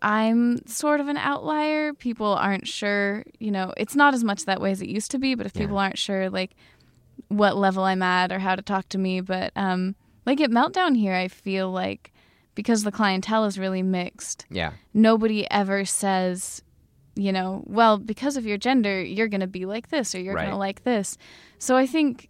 [0.00, 1.92] I'm sort of an outlier.
[1.92, 5.18] People aren't sure, you know, it's not as much that way as it used to
[5.18, 5.62] be, but if Yeah.
[5.62, 6.52] people aren't sure, like,
[7.28, 9.94] what level I'm at or how to talk to me, but, um,
[10.26, 12.12] like at Meltdown here, I feel like
[12.54, 14.72] because the clientele is really mixed, Yeah.
[14.92, 16.62] nobody ever says,
[17.16, 20.34] you know, well, because of your gender, you're going to be like this or you're
[20.34, 21.16] going to like this.
[21.58, 22.28] So I think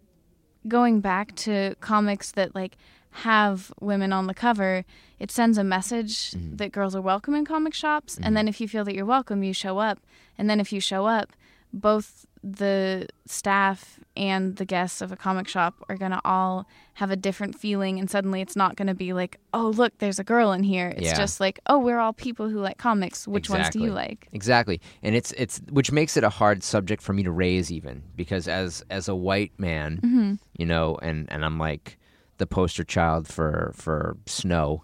[0.68, 2.76] going back to comics that like
[3.10, 4.84] have women on the cover,
[5.18, 6.56] it sends a message Mm-hmm.
[6.56, 8.18] that girls are welcome in comic shops.
[8.22, 9.98] And then if you feel that you're welcome, you show up.
[10.38, 11.32] And then if you show up,
[11.72, 17.10] both the staff and the guests of a comic shop are going to all have
[17.10, 17.98] a different feeling.
[17.98, 20.88] And suddenly it's not going to be like, oh, look, there's a girl in here.
[20.88, 21.16] It's Yeah.
[21.16, 23.26] just like, oh, we're all people who like comics.
[23.26, 24.28] Which ones do you like?
[24.32, 28.02] Exactly, and it's it's which makes it a hard subject for me to raise even
[28.16, 30.34] because as as a white man, Mm-hmm.
[30.58, 31.98] you know, and and I'm like
[32.38, 34.82] the poster child for for snow.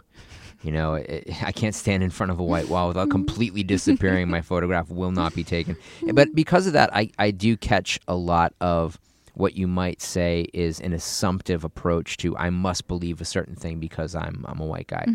[0.62, 4.28] You know, it, I can't stand in front of a white wall without completely disappearing.
[4.28, 5.76] My photograph will not be taken.
[6.12, 8.98] But because of that, I, I do catch a lot of
[9.34, 13.78] what you might say is an assumptive approach to I must believe a certain thing
[13.78, 15.06] because I'm I'm a white guy,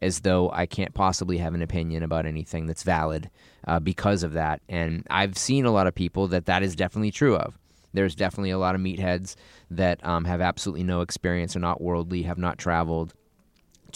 [0.00, 3.28] as though I can't possibly have an opinion about anything that's valid
[3.66, 4.62] uh, because of that.
[4.70, 7.58] And I've seen a lot of people that that is definitely true of.
[7.92, 9.36] There's definitely a lot of meatheads
[9.70, 13.12] that um, have absolutely no experience, are not worldly, have not traveled,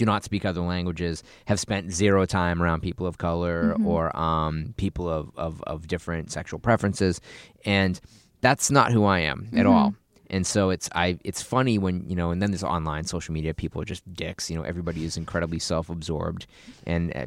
[0.00, 4.72] do not speak other languages, have spent zero time around people of color or um,
[4.78, 7.20] people of, of, of different sexual preferences.
[7.66, 8.00] And
[8.40, 9.94] that's not who I am at all.
[10.30, 13.52] And so it's I it's funny when you know, and then there's online social media.
[13.52, 14.48] People are just dicks.
[14.48, 16.46] You know, everybody is incredibly self-absorbed,
[16.86, 17.26] and uh,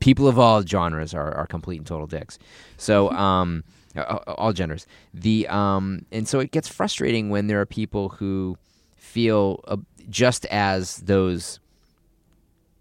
[0.00, 2.38] people of all genres are, are complete and total dicks.
[2.78, 3.64] So um,
[4.26, 4.86] all genders.
[5.12, 8.56] The um, and so it gets frustrating when there are people who
[8.96, 9.76] feel uh,
[10.08, 11.60] just as those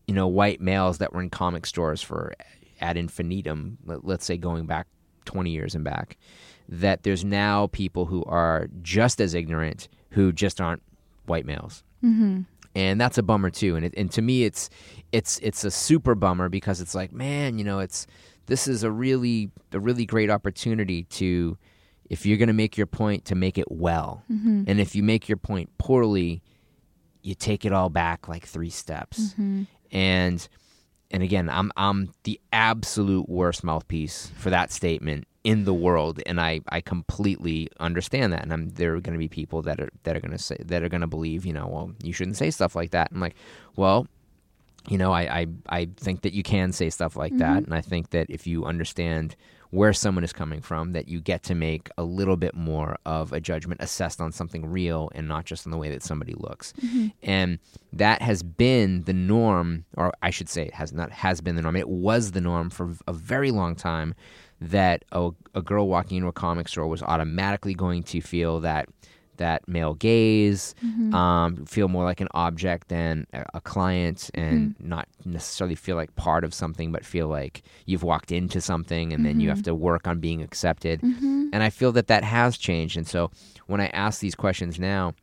[0.07, 2.33] you know white males that were in comic stores for
[2.81, 4.87] ad infinitum let, let's say going back
[5.25, 6.17] 20 years and back
[6.69, 10.81] that there's now people who are just as ignorant who just aren't
[11.25, 12.41] white males Mm-hmm.
[12.75, 14.69] and that's a bummer too and it, and to me it's
[15.11, 18.05] it's it's a super bummer because it's like man you know it's
[18.45, 21.57] this is a really a really great opportunity to
[22.09, 24.65] if you're going to make your point to make it well Mm-hmm.
[24.67, 26.43] and if you make your point poorly
[27.23, 29.63] you take it all back like three steps Mm-hmm.
[29.91, 30.47] And
[31.11, 36.21] and again i'm i'm the absolute worst mouthpiece for that statement in the world.
[36.25, 38.43] And i i completely understand that.
[38.43, 40.57] And i'm there are going to be people that are that are going to say
[40.65, 43.09] that are going to believe you know well you shouldn't say stuff like that.
[43.13, 43.35] I'm like
[43.77, 44.07] well
[44.89, 47.39] you know i i, I think that you can say stuff like mm-hmm.
[47.39, 47.63] that.
[47.63, 49.37] And i think that if you understand
[49.71, 53.33] where someone is coming from that you get to make a little bit more of
[53.33, 56.73] a judgment assessed on something real and not just on the way that somebody looks.
[56.81, 57.07] Mm-hmm.
[57.23, 57.59] And
[57.93, 61.61] that has been the norm or i should say it has not has been the
[61.61, 61.75] norm.
[61.75, 64.15] It was the norm for a very long time
[64.59, 68.89] that a, a girl walking into a comic store was automatically going to feel that
[69.37, 71.13] that male gaze, mm-hmm.
[71.13, 74.89] um, feel more like an object than a, a client, and mm-hmm.
[74.89, 79.25] not necessarily feel like part of something, but feel like you've walked into something, and
[79.25, 79.65] then you have mm-hmm.
[79.65, 81.01] to work on being accepted.
[81.53, 82.97] And I feel that that has changed.
[82.97, 83.31] And so
[83.67, 85.13] when I ask these questions now,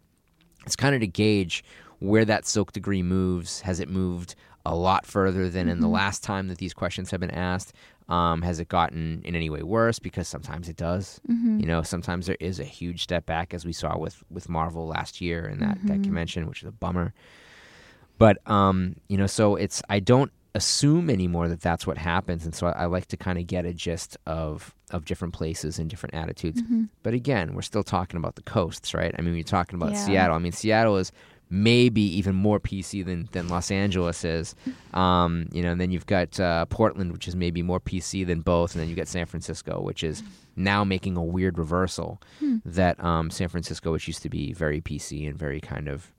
[0.64, 1.64] it's kind of to gauge
[1.98, 3.60] where that silk degree moves.
[3.60, 4.34] Has it moved
[4.66, 7.74] a lot further than in the last time that these questions have been asked?
[8.08, 9.98] Um, has it gotten in any way worse?
[9.98, 11.20] Because sometimes it does.
[11.60, 14.86] You know, sometimes there is a huge step back, as we saw with with Marvel
[14.86, 17.14] last year in that that convention, which is a bummer.
[18.18, 22.54] But um, you know, so it's I don't assume anymore that that's what happens, and
[22.54, 25.90] so I, I like to kind of get a gist of of different places and
[25.90, 26.62] different attitudes.
[27.02, 29.12] But again, we're still talking about the coasts, right?
[29.18, 30.04] I mean, we're talking about Yeah.
[30.04, 30.36] Seattle.
[30.36, 31.10] I mean, Seattle is
[31.50, 34.54] maybe even more PC than, than Los Angeles is.
[34.92, 38.40] Um, you know, and then you've got uh, Portland, which is maybe more PC than
[38.40, 40.22] both, and then you've got San Francisco, which is
[40.56, 42.20] now making a weird reversal
[42.64, 46.10] that um, San Francisco, which used to be very PC and very kind of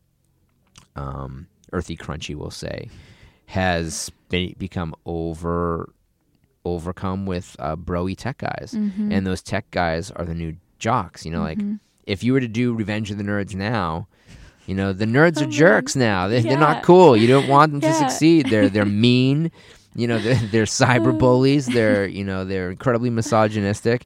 [0.95, 2.89] um, earthy, crunchy, we'll say,
[3.47, 5.91] has be- become over
[6.63, 9.11] overcome with uh, broy tech guys, Mm-hmm.
[9.11, 11.25] and those tech guys are the new jocks.
[11.25, 11.59] You know, like
[12.05, 14.07] if you were to do Revenge of the Nerds now,
[14.67, 16.27] you know the nerds are jerks now.
[16.27, 16.59] They, They're Yeah.
[16.59, 17.15] not cool.
[17.15, 18.47] You don't want them to succeed.
[18.49, 19.51] They're they're mean.
[19.97, 21.67] You know, they're, they're cyber bullies.
[21.67, 24.03] They're you know they're incredibly misogynistic,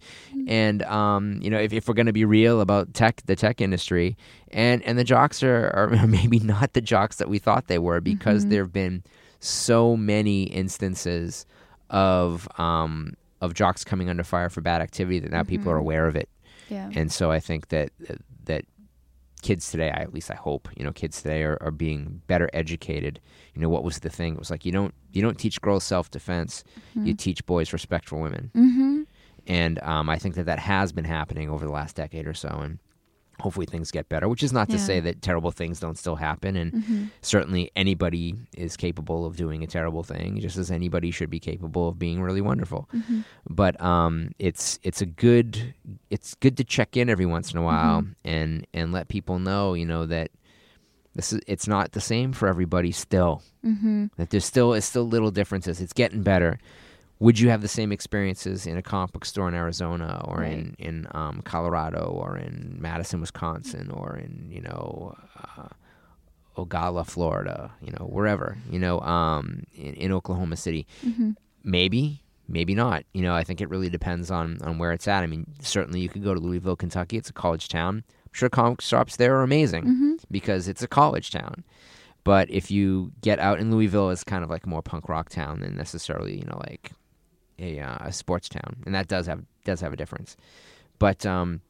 [0.47, 3.59] and um, you know if, if we're going to be real about tech, the tech
[3.59, 4.15] industry,
[4.51, 8.01] and and the jocks are, are maybe not the jocks that we thought they were
[8.01, 9.03] because there have been
[9.39, 11.47] so many instances
[11.89, 16.05] of um, of jocks coming under fire for bad activity that now people are aware
[16.07, 16.29] of it,
[16.69, 16.91] Yeah.
[16.93, 17.89] and so I think that
[19.41, 22.49] kids today, I, at least I hope, you know, kids today are, are being better
[22.53, 23.19] educated.
[23.55, 24.33] You know, what was the thing?
[24.33, 26.63] It was like you don't you don't teach girls self defense,
[26.95, 29.01] you teach boys respect for women, Mm-hmm.
[29.47, 32.49] and um, I think that that has been happening over the last decade or so,
[32.49, 32.79] and
[33.39, 34.27] hopefully things get better.
[34.27, 34.83] Which is not to Yeah.
[34.83, 39.67] say that terrible things don't still happen, and certainly anybody is capable of doing a
[39.67, 42.89] terrible thing, just as anybody should be capable of being really wonderful.
[43.49, 45.73] But um, it's it's a good
[46.09, 49.73] it's good to check in every once in a while and and let people know,
[49.73, 50.31] you know, that
[51.15, 53.41] this is it's not the same for everybody still.
[53.65, 54.05] Mm-hmm.
[54.17, 55.81] That there's still it's still little differences.
[55.81, 56.59] It's getting better.
[57.21, 60.75] Would you have the same experiences in a comic book store in Arizona or in
[60.79, 65.15] in um, Colorado or in Madison, Wisconsin or in you know
[65.57, 65.67] uh,
[66.57, 70.87] Ocala, Florida, you know wherever you know um, in, in Oklahoma City?
[71.05, 71.31] Mm-hmm.
[71.63, 73.03] Maybe, maybe not.
[73.13, 75.21] You know, I think it really depends on on where it's at.
[75.21, 77.17] I mean, certainly you could go to Louisville, Kentucky.
[77.17, 78.03] It's a college town.
[78.07, 80.13] I'm sure comic shops there are amazing Mm-hmm.
[80.31, 81.65] because it's a college town.
[82.23, 85.29] But if you get out in Louisville, it's kind of like a more punk rock
[85.29, 86.91] town than necessarily, you know, like
[87.59, 90.37] a, uh, a sports town, and that does have does have a difference.
[90.99, 91.61] But um,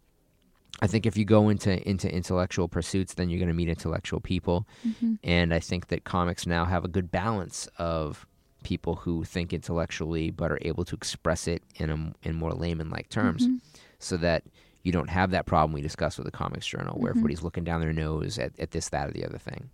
[0.82, 4.20] I think if you go into into intellectual pursuits, then you're going to meet intellectual
[4.20, 5.14] people, Mm-hmm.
[5.24, 8.26] and I think that comics now have a good balance of
[8.64, 12.90] people who think intellectually but are able to express it in a in more layman
[12.90, 13.58] like terms, Mm-hmm.
[14.00, 14.44] so that
[14.84, 17.82] you don't have that problem we discussed with the Comics Journal, where everybody's looking down
[17.82, 19.70] their nose at, at this, that, or the other thing.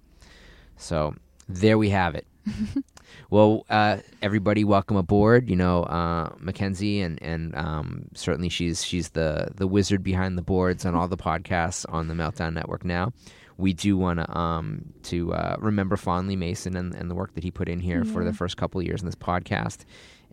[0.78, 1.13] So
[1.47, 2.26] there we have it.
[3.30, 5.49] well, uh, everybody, welcome aboard.
[5.49, 10.41] You know, uh, Makenzie, and and um, certainly she's she's the the wizard behind the
[10.41, 13.14] boards on all the podcasts on the Meltdown Network now.
[13.58, 17.43] We do want to um, to uh, remember fondly Mason and, and the work that
[17.43, 19.86] he put in here for the first couple of years in this podcast,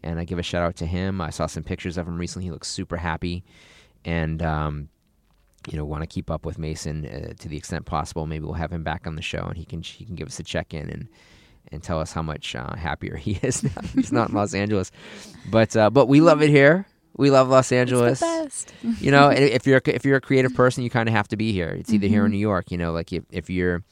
[0.03, 1.21] and I give a shout out to him.
[1.21, 2.47] I saw some pictures of him recently.
[2.47, 3.45] He looks super happy,
[4.05, 4.89] and um,
[5.71, 8.55] you know, want to keep up with Mason uh, to the extent possible, maybe we'll
[8.55, 10.75] have him back on the show and he can he can give us a check
[10.75, 11.09] in and
[11.73, 13.83] and tell us how much uh, happier he is now.
[13.95, 14.91] He's not in Los Angeles,
[15.51, 16.87] but uh, but we love it here.
[17.17, 18.23] We love Los Angeles.
[18.23, 19.03] It's the best.
[19.03, 21.53] you know, if you're if you're a creative person, you kind of have to be
[21.53, 21.69] here.
[21.71, 22.29] It's either here or.
[22.29, 22.71] New York.
[22.71, 23.83] You know, like if, if you're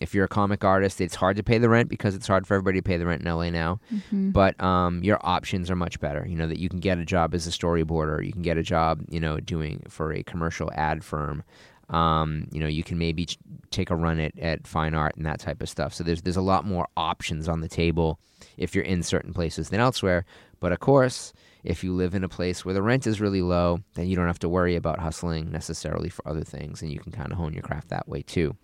[0.00, 2.54] if you're a comic artist, it's hard to pay the rent because it's hard for
[2.54, 3.80] everybody to pay the rent in LA now.
[3.92, 4.32] Mhm.
[4.32, 6.24] But um, your options are much better.
[6.28, 8.24] You know that you can get a job as a storyboarder.
[8.24, 11.42] You can get a job, you know, doing for a commercial ad firm.
[11.90, 13.38] Um, you know, you can maybe ch-
[13.70, 15.94] take a run at, at fine art and that type of stuff.
[15.94, 18.18] So there's there's a lot more options on the table
[18.56, 20.24] if you're in certain places than elsewhere.
[20.60, 21.32] But of course,
[21.64, 24.26] if you live in a place where the rent is really low, then you don't
[24.26, 27.52] have to worry about hustling necessarily for other things, and you can kind of hone
[27.52, 28.56] your craft that way too.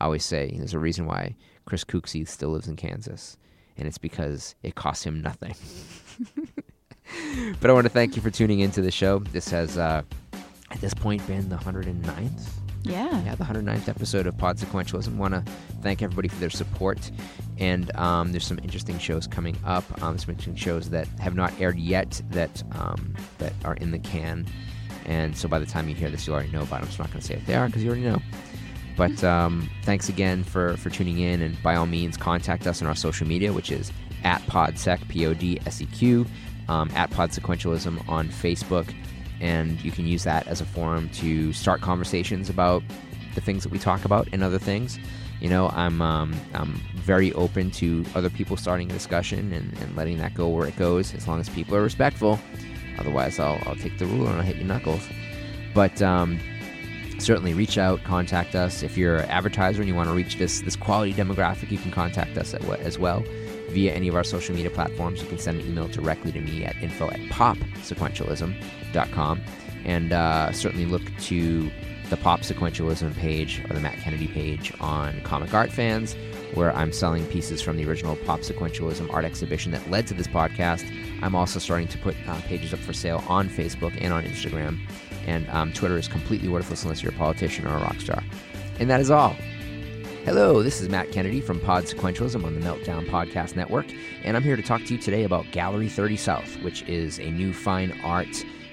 [0.00, 3.36] I always say there's a reason why Chris Cooksey still lives in Kansas,
[3.76, 5.54] and it's because it costs him nothing.
[7.60, 9.20] but I want to thank you for tuning into the show.
[9.20, 10.02] This has, uh,
[10.70, 13.22] at this point, been the 109th yeah.
[13.24, 15.16] yeah, the 109th episode of Pod Sequentialism.
[15.16, 15.44] Want to
[15.82, 17.10] thank everybody for their support.
[17.58, 19.84] And um, there's some interesting shows coming up.
[20.02, 23.98] Um, some interesting shows that have not aired yet that um, that are in the
[23.98, 24.46] can.
[25.04, 26.90] And so by the time you hear this, you already know about them.
[26.90, 28.20] So I'm not going to say what they are because you already know.
[28.96, 31.40] But um, thanks again for, for tuning in.
[31.40, 33.90] And by all means, contact us on our social media, which is
[34.24, 36.26] at PodSeq, P O D S E Q,
[36.68, 38.92] um, at Pod Sequentialism on Facebook
[39.42, 42.82] and you can use that as a forum to start conversations about
[43.34, 44.98] the things that we talk about and other things.
[45.40, 49.96] You know, I'm um, I'm very open to other people starting a discussion and, and
[49.96, 52.38] letting that go where it goes, as long as people are respectful.
[52.98, 55.02] Otherwise, I'll, I'll take the ruler and I'll hit your knuckles.
[55.74, 56.38] But um,
[57.18, 58.84] certainly reach out, contact us.
[58.84, 61.90] If you're an advertiser and you want to reach this this quality demographic, you can
[61.90, 63.24] contact us at, as well
[63.72, 65.20] via any of our social media platforms.
[65.22, 69.40] You can send an email directly to me at info at popsequentialism.com.
[69.84, 71.68] And uh, certainly look to
[72.12, 76.14] the Pop Sequentialism page or the Matt Kennedy page on Comic Art Fans,
[76.54, 80.28] where I'm selling pieces from the original Pop Sequentialism art exhibition that led to this
[80.28, 80.84] podcast.
[81.22, 84.78] I'm also starting to put uh, pages up for sale on Facebook and on Instagram.
[85.26, 88.22] And um, Twitter is completely worthless unless you're a politician or a rock star.
[88.78, 89.34] And that is all.
[90.24, 93.86] Hello, this is Matt Kennedy from Pod Sequentialism on the Meltdown Podcast Network,
[94.22, 97.28] and I'm here to talk to you today about Gallery 30 South, which is a
[97.32, 98.28] new fine art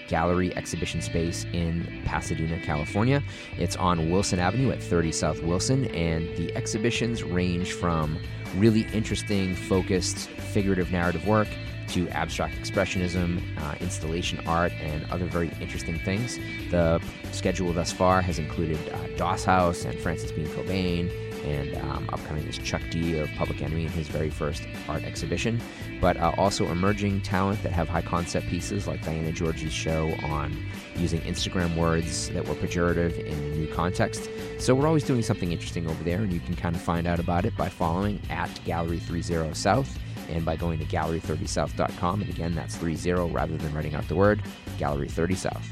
[0.07, 3.23] gallery exhibition space in Pasadena, California.
[3.57, 8.19] It's on Wilson Avenue at 30 South Wilson, and the exhibitions range from
[8.57, 11.47] really interesting, focused, figurative narrative work
[11.87, 16.37] to abstract expressionism, uh, installation art, and other very interesting things.
[16.69, 21.09] The schedule thus far has included uh, Doss House and Francis Bean Cobain,
[21.43, 25.61] and um, upcoming is Chuck D of Public Enemy in his very first art exhibition,
[26.01, 30.55] but uh, also emerging talent that have high concept pieces like Diana Georgie's show on
[30.95, 34.29] using Instagram words that were pejorative in a new context.
[34.57, 37.19] So we're always doing something interesting over there, and you can kind of find out
[37.19, 42.21] about it by following at Gallery 30 South and by going to gallery30south.com.
[42.21, 44.41] And again, that's 30 rather than writing out the word,
[44.77, 45.69] Gallery 30 South.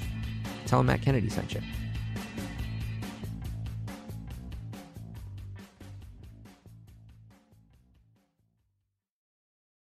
[0.65, 1.61] Tell them Matt Kennedy sent you.